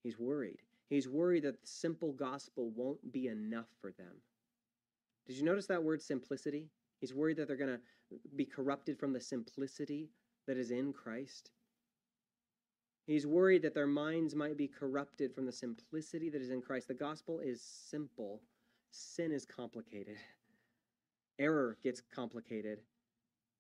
He's 0.03 0.19
worried. 0.19 0.61
He's 0.91 1.09
worried 1.09 1.45
that 1.45 1.63
the 1.63 1.67
simple 1.67 2.13
gospel 2.13 2.71
won't 2.77 3.11
be 3.11 3.29
enough 3.29 3.69
for 3.81 3.91
them. 3.93 4.21
Did 5.27 5.37
you 5.37 5.45
notice 5.45 5.67
that 5.67 5.83
word 5.83 6.03
simplicity? 6.03 6.69
He's 7.01 7.15
worried 7.15 7.37
that 7.39 7.49
they're 7.49 7.57
going 7.57 7.77
to 7.77 8.19
be 8.37 8.45
corrupted 8.45 8.99
from 8.99 9.13
the 9.13 9.21
simplicity 9.21 10.11
that 10.47 10.57
is 10.57 10.71
in 10.71 10.93
Christ. 10.93 11.51
He's 13.07 13.27
worried 13.27 13.63
that 13.63 13.75
their 13.75 13.87
minds 13.87 14.35
might 14.35 14.57
be 14.57 14.69
corrupted 14.69 15.35
from 15.35 15.45
the 15.45 15.53
simplicity 15.53 16.31
that 16.31 16.41
is 16.41 16.51
in 16.51 16.63
Christ. 16.63 16.89
The 16.89 16.95
gospel 16.95 17.41
is 17.41 17.63
simple, 17.63 18.41
sin 18.91 19.33
is 19.33 19.45
complicated, 19.45 20.17
error 21.39 21.77
gets 21.83 22.01
complicated. 22.15 22.81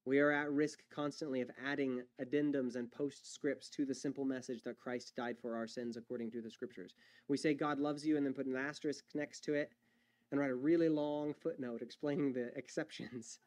We 0.06 0.18
are 0.18 0.30
at 0.30 0.52
risk 0.52 0.80
constantly 0.90 1.40
of 1.40 1.50
adding 1.66 2.02
addendums 2.22 2.76
and 2.76 2.92
postscripts 2.92 3.70
to 3.70 3.86
the 3.86 3.94
simple 3.94 4.26
message 4.26 4.62
that 4.64 4.78
Christ 4.78 5.14
died 5.16 5.36
for 5.40 5.56
our 5.56 5.66
sins 5.66 5.96
according 5.96 6.30
to 6.32 6.42
the 6.42 6.50
scriptures. 6.50 6.94
We 7.28 7.38
say 7.38 7.54
God 7.54 7.78
loves 7.78 8.06
you 8.06 8.18
and 8.18 8.26
then 8.26 8.34
put 8.34 8.46
an 8.46 8.56
asterisk 8.56 9.04
next 9.14 9.44
to 9.44 9.54
it 9.54 9.72
and 10.34 10.40
write 10.40 10.50
a 10.50 10.56
really 10.56 10.88
long 10.88 11.32
footnote 11.32 11.80
explaining 11.80 12.32
the 12.32 12.50
exceptions. 12.56 13.38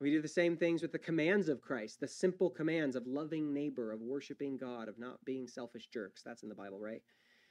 We 0.00 0.10
do 0.10 0.20
the 0.20 0.26
same 0.26 0.56
things 0.56 0.82
with 0.82 0.90
the 0.90 0.98
commands 0.98 1.48
of 1.48 1.60
Christ, 1.60 2.00
the 2.00 2.08
simple 2.08 2.50
commands 2.50 2.96
of 2.96 3.06
loving 3.06 3.54
neighbor, 3.54 3.92
of 3.92 4.00
worshiping 4.00 4.56
God, 4.56 4.88
of 4.88 4.98
not 4.98 5.24
being 5.24 5.46
selfish 5.46 5.86
jerks. 5.86 6.22
That's 6.24 6.42
in 6.42 6.48
the 6.48 6.54
Bible, 6.56 6.80
right? 6.80 7.00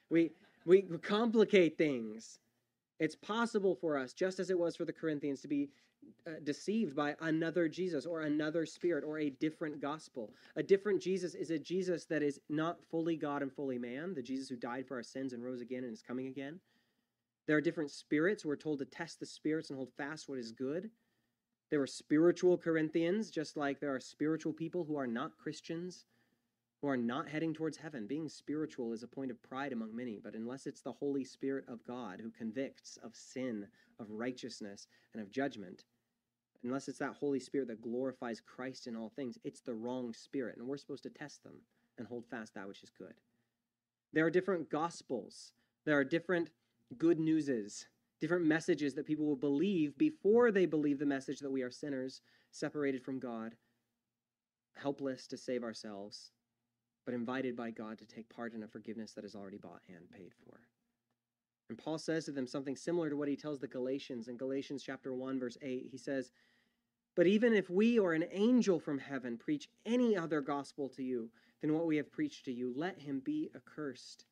We, 0.10 0.32
we 0.66 0.82
complicate 1.02 1.78
things. 1.78 2.40
It's 3.00 3.16
possible 3.16 3.76
for 3.76 3.98
us, 3.98 4.12
just 4.12 4.40
as 4.40 4.50
it 4.50 4.60
was 4.60 4.76
for 4.76 4.84
the 4.84 4.92
Corinthians, 4.92 5.40
to 5.42 5.48
be 5.48 5.70
uh, 6.26 6.32
deceived 6.44 6.98
by 6.98 7.16
another 7.22 7.70
Jesus 7.70 8.06
or 8.06 8.22
another 8.22 8.66
spirit 8.66 9.06
or 9.06 9.20
a 9.20 9.30
different 9.30 9.82
gospel. 9.82 10.34
A 10.58 10.64
different 10.64 11.02
Jesus 11.02 11.34
is 11.34 11.50
a 11.50 11.60
Jesus 11.60 12.04
that 12.06 12.24
is 12.24 12.42
not 12.50 12.84
fully 12.92 13.16
God 13.16 13.42
and 13.42 13.54
fully 13.54 13.78
man, 13.78 14.14
the 14.14 14.22
Jesus 14.22 14.50
who 14.50 14.58
died 14.58 14.86
for 14.86 14.98
our 14.98 15.04
sins 15.04 15.32
and 15.32 15.44
rose 15.44 15.62
again 15.62 15.86
and 15.86 15.94
is 15.94 16.02
coming 16.02 16.28
again. 16.28 16.60
There 17.48 17.58
are 17.58 17.62
different 17.62 17.92
spirits. 17.92 18.46
We're 18.46 18.58
told 18.58 18.80
to 18.80 18.86
test 18.86 19.20
the 19.20 19.26
spirits 19.26 19.70
and 19.70 19.78
hold 19.78 19.94
fast 19.98 20.28
what 20.28 20.38
is 20.38 20.52
good. 20.52 20.92
There 21.70 21.80
were 21.80 21.88
spiritual 21.88 22.58
Corinthians, 22.58 23.30
just 23.30 23.58
like 23.58 23.80
there 23.80 23.94
are 23.94 24.00
spiritual 24.00 24.54
people 24.54 24.84
who 24.84 24.98
are 24.98 25.08
not 25.08 25.38
Christians, 25.38 26.06
who 26.82 26.88
are 26.88 26.98
not 26.98 27.28
heading 27.28 27.54
towards 27.54 27.78
heaven. 27.78 28.06
Being 28.08 28.30
spiritual 28.30 28.94
is 28.94 29.04
a 29.04 29.08
point 29.08 29.32
of 29.32 29.42
pride 29.42 29.74
among 29.74 29.96
many, 29.96 30.20
but 30.22 30.36
unless 30.36 30.68
it's 30.68 30.82
the 30.82 30.92
Holy 30.92 31.24
Spirit 31.24 31.66
of 31.68 31.84
God 31.86 32.22
who 32.22 32.32
convicts 32.32 32.98
of 33.04 33.16
sin, 33.16 33.68
of 34.00 34.08
righteousness, 34.10 34.88
and 35.14 35.22
of 35.22 35.32
judgment, 35.32 35.86
unless 36.64 36.88
it's 36.88 37.00
that 37.00 37.16
Holy 37.16 37.40
Spirit 37.40 37.68
that 37.70 37.82
glorifies 37.82 38.42
Christ 38.42 38.88
in 38.88 38.96
all 38.96 39.10
things, 39.10 39.38
it's 39.44 39.62
the 39.62 39.74
wrong 39.74 40.14
spirit, 40.14 40.58
and 40.58 40.68
we're 40.68 40.78
supposed 40.78 41.04
to 41.04 41.10
test 41.10 41.44
them 41.44 41.56
and 41.98 42.08
hold 42.08 42.26
fast 42.26 42.54
that 42.56 42.68
which 42.68 42.84
is 42.84 42.92
good. 42.98 43.14
There 44.14 44.26
are 44.26 44.32
different 44.32 44.70
gospels, 44.70 45.52
there 45.86 45.98
are 45.98 46.04
different 46.04 46.52
good 46.98 47.20
newses 47.20 47.88
different 48.20 48.46
messages 48.46 48.94
that 48.96 49.06
people 49.06 49.26
will 49.26 49.36
believe 49.36 49.98
before 49.98 50.52
they 50.52 50.66
believe 50.66 51.00
the 51.00 51.06
message 51.06 51.40
that 51.40 51.52
we 51.52 51.62
are 51.62 51.72
sinners, 51.72 52.22
separated 52.52 53.04
from 53.04 53.20
God, 53.20 53.56
helpless 54.76 55.28
to 55.28 55.38
save 55.38 55.64
ourselves, 55.64 56.32
but 57.06 57.14
invited 57.14 57.56
by 57.56 57.72
God 57.72 57.98
to 58.00 58.06
take 58.06 58.30
part 58.30 58.54
in 58.54 58.64
a 58.64 58.68
forgiveness 58.68 59.14
that 59.14 59.26
is 59.26 59.36
already 59.36 59.58
bought 59.58 59.82
and 59.88 60.10
paid 60.10 60.32
for. 60.34 60.60
And 61.70 61.78
Paul 61.78 61.98
says 61.98 62.26
to 62.26 62.32
them 62.32 62.48
something 62.48 62.76
similar 62.76 63.10
to 63.10 63.18
what 63.18 63.28
he 63.28 63.36
tells 63.36 63.60
the 63.60 63.68
Galatians 63.68 64.30
in 64.30 64.38
Galatians 64.38 64.84
chapter 64.84 65.14
1 65.14 65.40
verse 65.40 65.58
8. 65.62 65.88
He 65.92 65.98
says, 65.98 66.32
"But 67.16 67.28
even 67.28 67.54
if 67.54 67.70
we 67.70 68.00
or 68.00 68.14
an 68.14 68.26
angel 68.32 68.80
from 68.80 69.00
heaven 69.00 69.38
preach 69.38 69.70
any 69.86 70.16
other 70.16 70.40
gospel 70.40 70.88
to 70.90 71.04
you 71.04 71.30
than 71.62 71.74
what 71.74 71.86
we 71.86 71.98
have 71.98 72.12
preached 72.12 72.46
to 72.46 72.54
you, 72.54 72.74
let 72.74 73.00
him 73.00 73.20
be 73.20 73.52
accursed." 73.54 74.26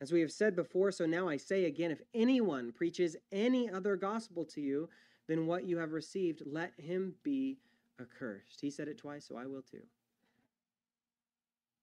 As 0.00 0.12
we 0.12 0.20
have 0.20 0.32
said 0.32 0.54
before, 0.54 0.92
so 0.92 1.06
now 1.06 1.28
I 1.28 1.36
say 1.36 1.64
again 1.64 1.90
if 1.90 2.02
anyone 2.14 2.72
preaches 2.72 3.16
any 3.32 3.70
other 3.70 3.96
gospel 3.96 4.44
to 4.46 4.60
you 4.60 4.88
than 5.26 5.46
what 5.46 5.64
you 5.64 5.78
have 5.78 5.92
received, 5.92 6.42
let 6.44 6.72
him 6.78 7.14
be 7.22 7.58
accursed. 8.00 8.60
He 8.60 8.70
said 8.70 8.88
it 8.88 8.98
twice, 8.98 9.26
so 9.26 9.36
I 9.36 9.46
will 9.46 9.62
too. 9.62 9.82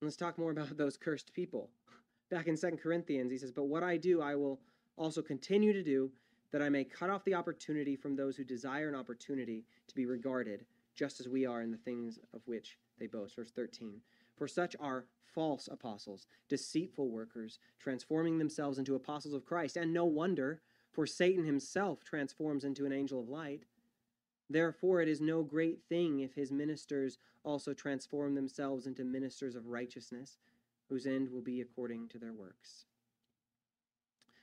Let's 0.02 0.15
talk 0.15 0.38
more 0.38 0.52
about 0.52 0.78
those 0.78 0.97
cursed 0.97 1.34
people. 1.34 1.69
Back 2.30 2.47
in 2.47 2.58
Second 2.58 2.80
Corinthians, 2.80 3.32
he 3.32 3.38
says, 3.38 3.52
But 3.52 3.65
what 3.65 3.84
I 3.84 3.97
do, 3.97 4.21
I 4.21 4.36
will 4.36 4.60
also 4.95 5.21
continue 5.21 5.73
to 5.73 5.84
do, 5.84 6.12
that 6.52 6.62
I 6.62 6.69
may 6.69 6.84
cut 6.84 7.10
off 7.10 7.26
the 7.26 7.34
opportunity 7.34 7.95
from 7.95 8.15
those 8.15 8.38
who 8.38 8.43
desire 8.43 8.88
an 8.88 8.95
opportunity 8.95 9.65
to 9.88 9.95
be 9.95 10.06
regarded, 10.06 10.65
just 10.95 11.19
as 11.19 11.28
we 11.28 11.47
are 11.47 11.62
in 11.63 11.71
the 11.71 11.78
things 11.78 12.19
of 12.34 12.41
which 12.45 12.78
they 12.99 13.08
boast. 13.08 13.36
Verse 13.36 13.52
13. 13.52 13.99
For 14.36 14.48
such 14.48 14.76
are 14.80 15.06
false 15.24 15.67
apostles, 15.72 16.26
deceitful 16.48 17.10
workers, 17.10 17.60
transforming 17.80 18.38
themselves 18.38 18.78
into 18.78 18.96
apostles 18.96 19.34
of 19.34 19.46
Christ. 19.46 19.78
And 19.78 19.93
no 19.93 20.06
wonder, 20.06 20.62
for 20.91 21.06
Satan 21.06 21.46
himself 21.46 22.04
transforms 22.04 22.63
into 22.63 22.86
an 22.86 22.93
angel 22.93 23.19
of 23.19 23.30
light. 23.30 23.63
Therefore, 24.50 25.02
it 25.02 25.08
is 25.08 25.22
no 25.22 25.43
great 25.43 25.82
thing 25.89 26.19
if 26.19 26.36
his 26.36 26.52
ministers 26.52 27.17
also 27.43 27.74
transform 27.74 28.36
themselves 28.36 28.86
into 28.86 29.04
ministers 29.04 29.56
of 29.56 29.67
righteousness, 29.67 30.38
whose 30.89 31.08
end 31.08 31.30
will 31.30 31.41
be 31.41 31.62
according 31.62 32.10
to 32.10 32.19
their 32.19 32.34
works. 32.34 32.86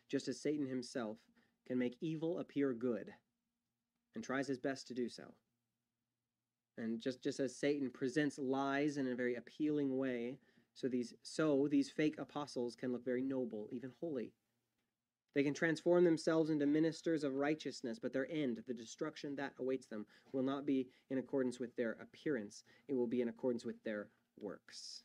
Just 0.09 0.27
as 0.27 0.41
Satan 0.41 0.67
himself 0.67 1.19
can 1.67 1.79
make 1.79 1.97
evil 2.01 2.41
appear 2.41 2.73
good 2.73 3.13
and 4.15 4.25
tries 4.25 4.49
his 4.49 4.59
best 4.59 4.89
to 4.89 4.95
do 4.95 5.09
so. 5.09 5.35
And 6.81 7.01
just, 7.01 7.23
just 7.23 7.41
as 7.41 7.55
Satan 7.55 7.91
presents 7.91 8.39
lies 8.39 8.97
in 8.97 9.07
a 9.07 9.15
very 9.15 9.37
appealing 9.37 9.97
way 9.97 10.39
so 10.75 10.89
these 10.89 11.15
so 11.23 11.69
these 11.71 11.91
fake 11.91 12.17
apostles 12.19 12.75
can 12.75 12.93
look 12.93 13.05
very 13.05 13.23
noble, 13.23 13.69
even 13.71 13.93
holy. 14.01 14.33
They 15.35 15.43
can 15.43 15.55
transform 15.55 16.05
themselves 16.05 16.51
into 16.51 16.67
ministers 16.67 17.23
of 17.23 17.35
righteousness, 17.35 17.99
but 18.01 18.13
their 18.13 18.31
end, 18.31 18.63
the 18.67 18.75
destruction 18.75 19.37
that 19.37 19.53
awaits 19.59 19.87
them, 19.87 20.07
will 20.33 20.43
not 20.43 20.67
be 20.67 20.89
in 21.11 21.19
accordance 21.19 21.61
with 21.61 21.75
their 21.77 21.99
appearance. 22.01 22.65
It 22.89 22.95
will 22.95 23.07
be 23.07 23.21
in 23.21 23.29
accordance 23.29 23.65
with 23.65 23.83
their 23.85 24.09
works. 24.39 25.05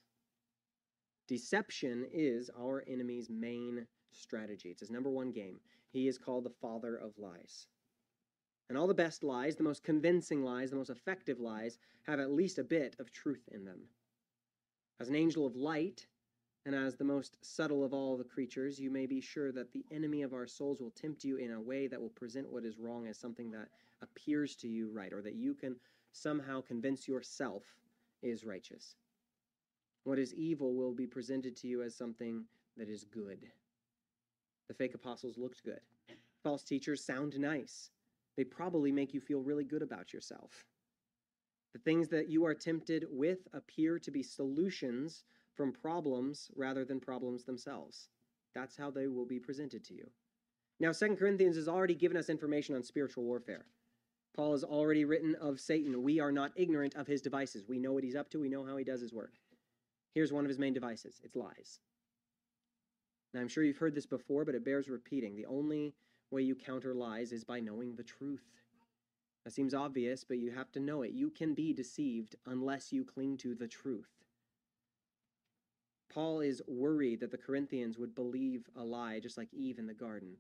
Deception 1.28 2.08
is 2.12 2.50
our 2.58 2.84
enemy's 2.88 3.30
main 3.30 3.86
strategy. 4.12 4.70
It's 4.70 4.80
his 4.80 4.90
number 4.92 5.10
one 5.10 5.32
game. 5.32 5.60
He 5.92 6.08
is 6.08 6.18
called 6.18 6.46
the 6.46 6.56
father 6.62 6.96
of 6.96 7.18
lies. 7.18 7.68
And 8.70 8.78
all 8.78 8.88
the 8.88 8.94
best 8.94 9.24
lies, 9.24 9.56
the 9.56 9.64
most 9.64 9.84
convincing 9.84 10.44
lies, 10.44 10.72
the 10.72 10.76
most 10.76 10.90
effective 10.90 11.40
lies, 11.40 11.78
have 12.04 12.20
at 12.20 12.32
least 12.32 12.58
a 12.58 12.64
bit 12.64 12.96
of 13.00 13.12
truth 13.12 13.48
in 13.52 13.64
them. 13.64 13.82
As 15.00 15.10
an 15.10 15.16
angel 15.16 15.46
of 15.46 15.56
light, 15.56 16.08
and 16.66 16.74
as 16.74 16.96
the 16.96 17.04
most 17.04 17.38
subtle 17.42 17.84
of 17.84 17.94
all 17.94 18.18
the 18.18 18.24
creatures, 18.24 18.80
you 18.80 18.90
may 18.90 19.06
be 19.06 19.22
sure 19.22 19.52
that 19.52 19.72
the 19.72 19.86
enemy 19.92 20.24
of 20.24 20.34
our 20.34 20.48
souls 20.48 20.82
will 20.82 20.92
tempt 20.92 21.24
you 21.24 21.38
in 21.38 21.52
a 21.52 21.62
way 21.62 21.86
that 21.86 22.02
will 22.02 22.10
present 22.10 22.52
what 22.52 22.66
is 22.66 22.80
wrong 22.80 23.08
as 23.08 23.20
something 23.20 23.52
that 23.52 23.68
appears 24.02 24.56
to 24.56 24.68
you 24.68 24.90
right, 24.90 25.14
or 25.14 25.22
that 25.22 25.36
you 25.36 25.54
can 25.54 25.76
somehow 26.12 26.62
convince 26.62 27.08
yourself 27.08 27.64
is 28.24 28.46
righteous. 28.46 28.96
What 30.06 30.18
is 30.18 30.34
evil 30.34 30.74
will 30.74 30.94
be 30.94 31.06
presented 31.06 31.56
to 31.58 31.68
you 31.68 31.84
as 31.84 31.96
something 31.96 32.46
that 32.78 32.90
is 32.90 33.04
good. 33.04 33.40
The 34.68 34.74
fake 34.74 34.96
apostles 34.96 35.38
looked 35.38 35.64
good. 35.64 35.82
False 36.44 36.64
teachers 36.64 37.04
sound 37.04 37.38
nice. 37.40 37.92
They 38.38 38.44
probably 38.44 38.92
make 38.92 39.14
you 39.14 39.22
feel 39.22 39.40
really 39.40 39.64
good 39.64 39.82
about 39.82 40.14
yourself. 40.14 40.66
The 41.74 41.80
things 41.80 42.08
that 42.10 42.30
you 42.30 42.46
are 42.46 42.54
tempted 42.54 43.06
with 43.10 43.48
appear 43.54 44.00
to 44.00 44.12
be 44.12 44.24
solutions 44.24 45.24
from 45.56 45.72
problems 45.72 46.50
rather 46.56 46.86
than 46.86 47.00
problems 47.00 47.44
themselves. 47.44 48.10
That's 48.54 48.78
how 48.78 48.92
they 48.92 49.08
will 49.08 49.26
be 49.26 49.40
presented 49.40 49.84
to 49.86 49.94
you. 49.94 50.10
Now, 50.80 50.92
Second 50.92 51.18
Corinthians 51.18 51.56
has 51.56 51.68
already 51.68 51.96
given 51.96 52.18
us 52.18 52.30
information 52.30 52.76
on 52.76 52.84
spiritual 52.84 53.24
warfare. 53.24 53.66
Paul 54.36 54.52
has 54.52 54.64
already 54.64 55.06
written 55.06 55.36
of 55.36 55.60
Satan. 55.60 56.04
We 56.04 56.20
are 56.20 56.32
not 56.32 56.52
ignorant 56.56 56.96
of 56.96 57.08
his 57.08 57.22
devices. 57.22 57.66
We 57.68 57.80
know 57.80 57.94
what 57.94 58.04
he's 58.04 58.16
up 58.16 58.30
to, 58.32 58.40
we 58.40 58.50
know 58.50 58.66
how 58.66 58.76
he 58.76 58.84
does 58.84 59.02
his 59.02 59.14
work. 59.14 59.34
Here's 60.14 60.34
one 60.34 60.46
of 60.46 60.50
his 60.50 60.60
main 60.60 60.74
devices 60.74 61.22
it's 61.24 61.36
lies. 61.36 61.80
Now, 63.34 63.42
I'm 63.42 63.48
sure 63.50 63.64
you've 63.64 63.78
heard 63.78 63.96
this 63.96 64.06
before, 64.06 64.46
but 64.46 64.56
it 64.56 64.64
bears 64.64 64.88
repeating. 64.88 65.36
The 65.36 65.46
only 65.46 65.94
way 66.32 66.42
you 66.42 66.56
counter 66.56 66.94
lies 66.94 67.32
is 67.32 67.44
by 67.44 67.60
knowing 67.60 67.96
the 67.96 68.04
truth. 68.04 68.44
That 69.44 69.52
seems 69.52 69.74
obvious, 69.74 70.24
but 70.24 70.40
you 70.40 70.52
have 70.52 70.72
to 70.72 70.80
know 70.80 71.04
it. 71.04 71.12
You 71.12 71.30
can 71.30 71.54
be 71.54 71.72
deceived 71.72 72.36
unless 72.48 72.92
you 72.92 73.04
cling 73.04 73.38
to 73.38 73.54
the 73.54 73.68
truth. 73.68 74.10
Paul 76.12 76.40
is 76.40 76.62
worried 76.68 77.20
that 77.20 77.32
the 77.32 77.38
Corinthians 77.38 77.98
would 77.98 78.16
believe 78.16 78.70
a 78.76 78.84
lie, 78.84 79.20
just 79.20 79.38
like 79.38 79.54
Eve 79.54 79.78
in 79.78 79.86
the 79.86 79.94
garden. 79.94 80.38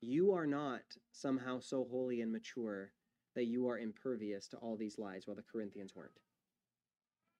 You 0.00 0.32
are 0.32 0.46
not 0.46 0.82
somehow 1.12 1.60
so 1.60 1.86
holy 1.90 2.20
and 2.20 2.30
mature 2.30 2.90
that 3.34 3.46
you 3.46 3.68
are 3.68 3.78
impervious 3.78 4.48
to 4.48 4.56
all 4.56 4.76
these 4.76 4.98
lies, 4.98 5.26
while 5.26 5.36
the 5.36 5.42
Corinthians 5.42 5.94
weren't. 5.94 6.20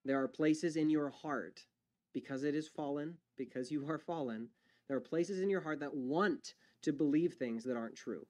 There 0.05 0.21
are 0.21 0.27
places 0.27 0.75
in 0.75 0.89
your 0.89 1.09
heart, 1.09 1.65
because 2.13 2.43
it 2.43 2.55
is 2.55 2.67
fallen, 2.67 3.17
because 3.37 3.71
you 3.71 3.87
are 3.89 3.97
fallen, 3.97 4.47
there 4.87 4.97
are 4.97 5.01
places 5.01 5.41
in 5.41 5.49
your 5.49 5.61
heart 5.61 5.81
that 5.81 5.93
want 5.93 6.55
to 6.83 6.93
believe 6.93 7.33
things 7.33 7.63
that 7.63 7.77
aren't 7.77 7.95
true, 7.95 8.25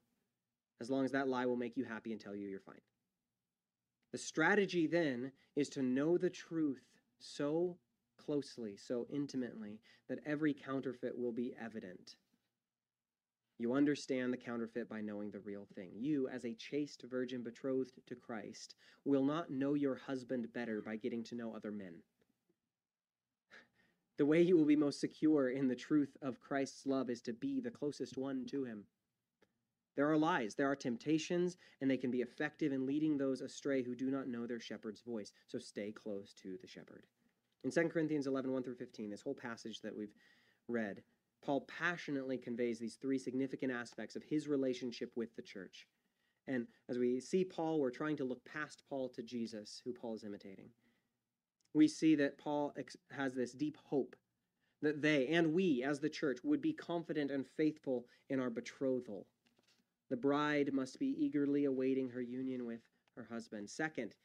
as 0.80 0.90
long 0.90 1.04
as 1.04 1.12
that 1.12 1.28
lie 1.28 1.46
will 1.46 1.56
make 1.56 1.76
you 1.76 1.84
happy 1.84 2.12
and 2.12 2.20
tell 2.20 2.34
you 2.34 2.48
you're 2.48 2.60
fine. 2.60 2.80
The 4.12 4.18
strategy 4.18 4.86
then 4.86 5.32
is 5.56 5.68
to 5.70 5.82
know 5.82 6.18
the 6.18 6.30
truth 6.30 6.82
so 7.20 7.76
closely, 8.18 8.76
so 8.76 9.06
intimately, 9.12 9.80
that 10.08 10.18
every 10.26 10.52
counterfeit 10.52 11.16
will 11.16 11.32
be 11.32 11.54
evident. 11.60 12.16
You 13.58 13.74
understand 13.74 14.32
the 14.32 14.38
counterfeit 14.38 14.88
by 14.88 15.02
knowing 15.02 15.30
the 15.30 15.40
real 15.40 15.66
thing. 15.74 15.90
You, 15.94 16.28
as 16.28 16.44
a 16.44 16.54
chaste 16.54 17.04
virgin 17.08 17.42
betrothed 17.42 18.00
to 18.06 18.14
Christ, 18.14 18.74
will 19.04 19.24
not 19.24 19.50
know 19.50 19.74
your 19.74 19.96
husband 19.96 20.52
better 20.52 20.80
by 20.80 20.96
getting 20.96 21.22
to 21.24 21.34
know 21.34 21.54
other 21.54 21.70
men. 21.70 21.96
The 24.20 24.26
way 24.26 24.42
you 24.42 24.58
will 24.58 24.66
be 24.66 24.76
most 24.76 25.00
secure 25.00 25.48
in 25.48 25.66
the 25.66 25.74
truth 25.74 26.14
of 26.20 26.42
Christ's 26.42 26.84
love 26.84 27.08
is 27.08 27.22
to 27.22 27.32
be 27.32 27.58
the 27.58 27.70
closest 27.70 28.18
one 28.18 28.44
to 28.50 28.64
him. 28.66 28.84
There 29.96 30.10
are 30.10 30.18
lies, 30.18 30.54
there 30.54 30.70
are 30.70 30.76
temptations, 30.76 31.56
and 31.80 31.90
they 31.90 31.96
can 31.96 32.10
be 32.10 32.20
effective 32.20 32.70
in 32.70 32.84
leading 32.84 33.16
those 33.16 33.40
astray 33.40 33.82
who 33.82 33.94
do 33.94 34.10
not 34.10 34.28
know 34.28 34.46
their 34.46 34.60
shepherd's 34.60 35.00
voice. 35.00 35.32
So 35.46 35.58
stay 35.58 35.90
close 35.90 36.34
to 36.42 36.58
the 36.60 36.66
shepherd. 36.66 37.06
In 37.64 37.70
2 37.70 37.88
Corinthians 37.88 38.26
11, 38.26 38.52
1 38.52 38.62
through 38.62 38.74
15, 38.74 39.08
this 39.08 39.22
whole 39.22 39.32
passage 39.32 39.80
that 39.80 39.96
we've 39.96 40.12
read, 40.68 41.02
Paul 41.42 41.62
passionately 41.62 42.36
conveys 42.36 42.78
these 42.78 42.96
three 42.96 43.18
significant 43.18 43.72
aspects 43.72 44.16
of 44.16 44.24
his 44.24 44.46
relationship 44.48 45.12
with 45.16 45.34
the 45.34 45.40
church. 45.40 45.86
And 46.46 46.66
as 46.90 46.98
we 46.98 47.20
see 47.20 47.42
Paul, 47.42 47.80
we're 47.80 47.88
trying 47.88 48.18
to 48.18 48.24
look 48.24 48.44
past 48.44 48.82
Paul 48.86 49.08
to 49.14 49.22
Jesus, 49.22 49.80
who 49.82 49.94
Paul 49.94 50.14
is 50.14 50.24
imitating 50.24 50.68
we 51.74 51.88
see 51.88 52.14
that 52.16 52.38
Paul 52.38 52.74
has 53.10 53.34
this 53.34 53.52
deep 53.52 53.76
hope 53.84 54.16
that 54.82 55.02
they 55.02 55.26
and 55.28 55.52
we 55.52 55.82
as 55.82 56.00
the 56.00 56.08
church 56.08 56.38
would 56.42 56.62
be 56.62 56.72
confident 56.72 57.30
and 57.30 57.46
faithful 57.46 58.06
in 58.28 58.40
our 58.40 58.50
betrothal. 58.50 59.26
The 60.08 60.16
bride 60.16 60.72
must 60.72 60.98
be 60.98 61.14
eagerly 61.18 61.66
awaiting 61.66 62.08
her 62.08 62.22
union 62.22 62.64
with 62.64 62.80
her 63.16 63.26
husband. 63.30 63.68
Second, 63.68 64.16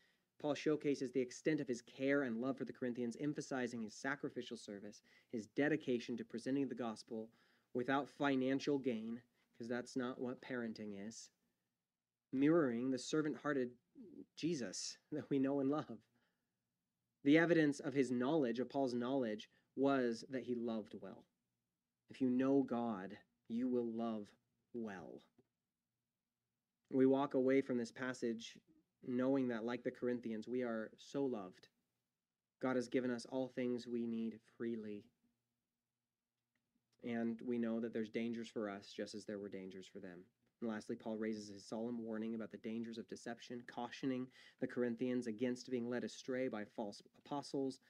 Paul 0.42 0.56
showcases 0.56 1.12
the 1.12 1.22
extent 1.22 1.60
of 1.60 1.68
his 1.68 1.82
care 1.82 2.24
and 2.24 2.38
love 2.38 2.58
for 2.58 2.66
the 2.66 2.74
Corinthians, 2.74 3.18
emphasizing 3.20 3.84
his 3.84 3.94
sacrificial 3.94 4.58
service, 4.58 5.02
his 5.32 5.48
dedication 5.48 6.18
to 6.18 6.26
presenting 6.26 6.68
the 6.68 6.76
gospel 6.76 7.30
without 7.74 8.10
financial 8.10 8.78
gain, 8.78 9.22
because 9.54 9.70
that's 9.70 9.96
not 9.96 10.20
what 10.20 10.42
parenting 10.42 11.08
is, 11.08 11.30
mirroring 12.32 12.92
the 12.92 12.98
servant 12.98 13.38
hearted 13.42 13.70
Jesus 14.36 14.98
that 15.12 15.30
we 15.30 15.40
know 15.40 15.60
and 15.60 15.70
love. 15.70 16.00
The 17.26 17.40
evidence 17.40 17.80
of 17.80 17.96
his 17.96 18.12
knowledge, 18.12 18.60
of 18.60 18.70
Paul's 18.70 18.94
knowledge, 18.94 19.50
was 19.76 20.24
that 20.30 20.44
he 20.44 20.54
loved 20.54 20.94
well. 21.02 21.24
If 22.12 22.22
you 22.22 22.30
know 22.30 22.62
God, 22.62 23.18
you 23.50 23.68
will 23.68 23.88
love 23.88 24.28
well. 24.76 25.24
We 26.94 27.08
walk 27.08 27.34
away 27.34 27.62
from 27.62 27.80
this 27.80 27.92
passage 27.92 28.60
knowing 29.08 29.48
that, 29.48 29.66
like 29.66 29.84
the 29.84 29.90
Corinthians, 29.90 30.48
we 30.48 30.62
are 30.62 30.92
so 31.00 31.26
loved. 31.26 31.68
God 32.62 32.76
has 32.76 32.88
given 32.88 33.10
us 33.10 33.26
all 33.32 33.48
things 33.48 33.88
we 33.88 34.06
need 34.06 34.40
freely. 34.56 35.04
And 37.04 37.40
we 37.44 37.58
know 37.58 37.80
that 37.80 37.92
there's 37.92 38.10
dangers 38.10 38.50
for 38.50 38.70
us 38.70 38.94
just 38.96 39.16
as 39.16 39.26
there 39.26 39.40
were 39.40 39.50
dangers 39.50 39.88
for 39.92 40.00
them. 40.00 40.20
And 40.66 40.74
lastly, 40.74 40.96
Paul 40.96 41.18
raises 41.18 41.48
his 41.48 41.64
solemn 41.64 42.04
warning 42.04 42.34
about 42.34 42.50
the 42.50 42.58
dangers 42.58 42.98
of 42.98 43.08
deception, 43.08 43.62
cautioning 43.68 44.26
the 44.62 44.66
Corinthians 44.66 45.28
against 45.28 45.70
being 45.70 45.88
led 45.88 46.04
astray 46.04 46.48
by 46.48 46.66
false 46.66 47.04
apostles, 47.24 47.82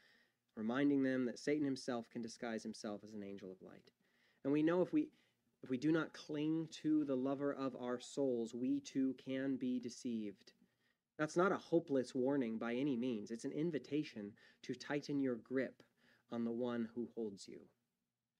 reminding 0.57 1.01
them 1.01 1.23
that 1.23 1.39
Satan 1.39 1.63
himself 1.63 2.09
can 2.09 2.21
disguise 2.21 2.63
himself 2.63 2.99
as 3.05 3.13
an 3.13 3.23
angel 3.23 3.49
of 3.49 3.61
light. 3.61 3.91
And 4.43 4.51
we 4.51 4.61
know 4.61 4.81
if 4.81 4.91
we 4.91 5.07
if 5.63 5.69
we 5.69 5.77
do 5.77 5.93
not 5.93 6.11
cling 6.11 6.67
to 6.83 7.05
the 7.05 7.15
lover 7.15 7.53
of 7.53 7.77
our 7.79 7.97
souls, 7.97 8.53
we 8.53 8.81
too 8.81 9.15
can 9.25 9.55
be 9.55 9.79
deceived. 9.79 10.51
That's 11.17 11.37
not 11.37 11.53
a 11.53 11.57
hopeless 11.57 12.13
warning 12.13 12.57
by 12.57 12.73
any 12.73 12.97
means. 12.97 13.31
It's 13.31 13.45
an 13.45 13.53
invitation 13.53 14.33
to 14.63 14.75
tighten 14.75 15.21
your 15.21 15.35
grip 15.35 15.81
on 16.29 16.43
the 16.43 16.51
one 16.51 16.89
who 16.93 17.07
holds 17.15 17.47
you. 17.47 17.61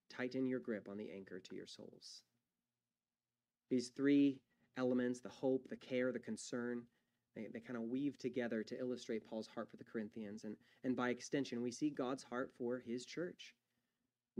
Tighten 0.09 0.45
your 0.45 0.59
grip 0.59 0.89
on 0.89 0.97
the 0.97 1.09
anchor 1.15 1.39
to 1.39 1.55
your 1.55 1.67
souls. 1.67 2.23
These 3.69 3.89
three 3.89 4.39
elements 4.77 5.19
the 5.19 5.29
hope, 5.29 5.67
the 5.69 5.75
care, 5.75 6.11
the 6.11 6.19
concern 6.19 6.83
they, 7.35 7.47
they 7.51 7.59
kind 7.59 7.77
of 7.77 7.83
weave 7.83 8.17
together 8.17 8.63
to 8.63 8.79
illustrate 8.79 9.27
Paul's 9.27 9.47
heart 9.47 9.69
for 9.69 9.77
the 9.77 9.83
Corinthians. 9.83 10.45
And, 10.45 10.55
and 10.83 10.95
by 10.95 11.09
extension, 11.09 11.61
we 11.61 11.71
see 11.71 11.89
God's 11.89 12.23
heart 12.23 12.51
for 12.57 12.79
his 12.79 13.05
church. 13.05 13.53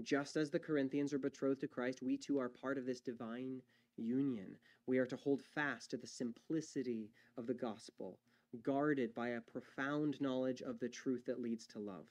Just 0.02 0.36
as 0.36 0.50
the 0.50 0.60
Corinthians 0.60 1.14
are 1.14 1.20
betrothed 1.20 1.62
to 1.62 1.68
Christ, 1.68 2.02
we 2.02 2.18
too 2.18 2.40
are 2.40 2.50
part 2.50 2.78
of 2.78 2.86
this 2.86 3.02
divine 3.02 3.62
union. 3.98 4.58
We 4.88 4.98
are 4.98 5.06
to 5.06 5.16
hold 5.16 5.42
fast 5.42 5.92
to 5.92 5.98
the 5.98 6.08
simplicity 6.08 7.12
of 7.38 7.48
the 7.48 7.54
gospel, 7.54 8.20
guarded 8.62 9.14
by 9.14 9.30
a 9.30 9.42
profound 9.42 10.20
knowledge 10.20 10.62
of 10.62 10.80
the 10.80 10.90
truth 10.90 11.26
that 11.26 11.42
leads 11.42 11.66
to 11.68 11.80
love. 11.80 12.08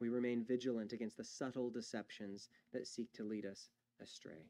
We 0.00 0.08
remain 0.08 0.44
vigilant 0.44 0.92
against 0.92 1.18
the 1.18 1.24
subtle 1.24 1.70
deceptions 1.70 2.48
that 2.72 2.86
seek 2.86 3.12
to 3.12 3.24
lead 3.24 3.46
us 3.46 3.68
astray. 4.02 4.48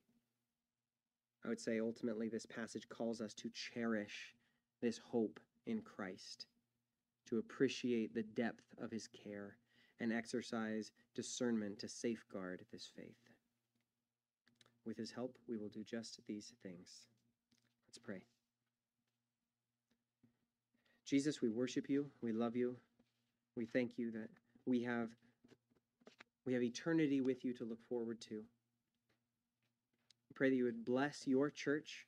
I 1.44 1.48
would 1.48 1.60
say 1.60 1.80
ultimately 1.80 2.28
this 2.28 2.46
passage 2.46 2.88
calls 2.88 3.20
us 3.20 3.34
to 3.34 3.50
cherish 3.50 4.34
this 4.80 4.98
hope 4.98 5.40
in 5.66 5.80
Christ, 5.80 6.46
to 7.28 7.38
appreciate 7.38 8.14
the 8.14 8.22
depth 8.22 8.64
of 8.80 8.90
his 8.90 9.08
care, 9.08 9.56
and 10.00 10.12
exercise 10.12 10.92
discernment 11.14 11.78
to 11.80 11.88
safeguard 11.88 12.64
this 12.72 12.90
faith. 12.96 13.30
With 14.84 14.96
his 14.96 15.12
help, 15.12 15.36
we 15.48 15.56
will 15.56 15.68
do 15.68 15.84
just 15.84 16.20
these 16.26 16.54
things. 16.62 17.06
Let's 17.88 17.98
pray. 17.98 18.22
Jesus, 21.06 21.40
we 21.40 21.50
worship 21.50 21.88
you. 21.88 22.06
We 22.20 22.32
love 22.32 22.56
you. 22.56 22.76
We 23.56 23.66
thank 23.66 23.98
you 23.98 24.10
that 24.12 24.28
we 24.66 24.82
have 24.82 25.10
we 26.44 26.52
have 26.52 26.62
eternity 26.62 27.20
with 27.20 27.44
you 27.44 27.52
to 27.54 27.64
look 27.64 27.78
forward 27.88 28.20
to 28.22 28.42
pray 30.32 30.50
that 30.50 30.56
you 30.56 30.64
would 30.64 30.84
bless 30.84 31.26
your 31.26 31.50
church 31.50 32.06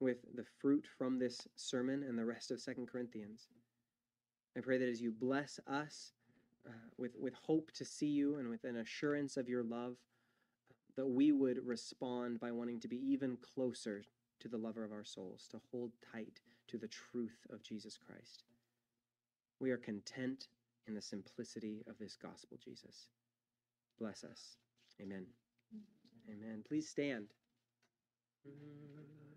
with 0.00 0.18
the 0.34 0.44
fruit 0.60 0.86
from 0.98 1.18
this 1.18 1.46
sermon 1.54 2.02
and 2.02 2.18
the 2.18 2.24
rest 2.24 2.50
of 2.50 2.60
Second 2.60 2.88
Corinthians. 2.88 3.48
I 4.56 4.60
pray 4.60 4.78
that 4.78 4.88
as 4.88 5.00
you 5.00 5.12
bless 5.12 5.60
us 5.66 6.12
uh, 6.66 6.72
with, 6.98 7.12
with 7.18 7.34
hope 7.34 7.70
to 7.72 7.84
see 7.84 8.06
you 8.06 8.36
and 8.36 8.48
with 8.48 8.64
an 8.64 8.76
assurance 8.76 9.36
of 9.36 9.48
your 9.48 9.62
love, 9.62 9.96
that 10.96 11.06
we 11.06 11.32
would 11.32 11.64
respond 11.64 12.40
by 12.40 12.50
wanting 12.50 12.80
to 12.80 12.88
be 12.88 12.96
even 12.96 13.38
closer 13.54 14.04
to 14.40 14.48
the 14.48 14.58
lover 14.58 14.84
of 14.84 14.92
our 14.92 15.04
souls, 15.04 15.48
to 15.50 15.60
hold 15.70 15.92
tight 16.12 16.40
to 16.68 16.76
the 16.76 16.88
truth 16.88 17.46
of 17.50 17.62
Jesus 17.62 17.96
Christ. 17.96 18.44
We 19.60 19.70
are 19.70 19.78
content 19.78 20.48
in 20.88 20.94
the 20.94 21.02
simplicity 21.02 21.84
of 21.88 21.98
this 21.98 22.16
gospel, 22.20 22.58
Jesus. 22.62 23.08
Bless 23.98 24.24
us. 24.24 24.56
Amen. 25.00 25.26
Amen. 26.32 26.64
Please 26.66 26.88
stand. 26.88 27.28
Mm-hmm. 28.46 29.31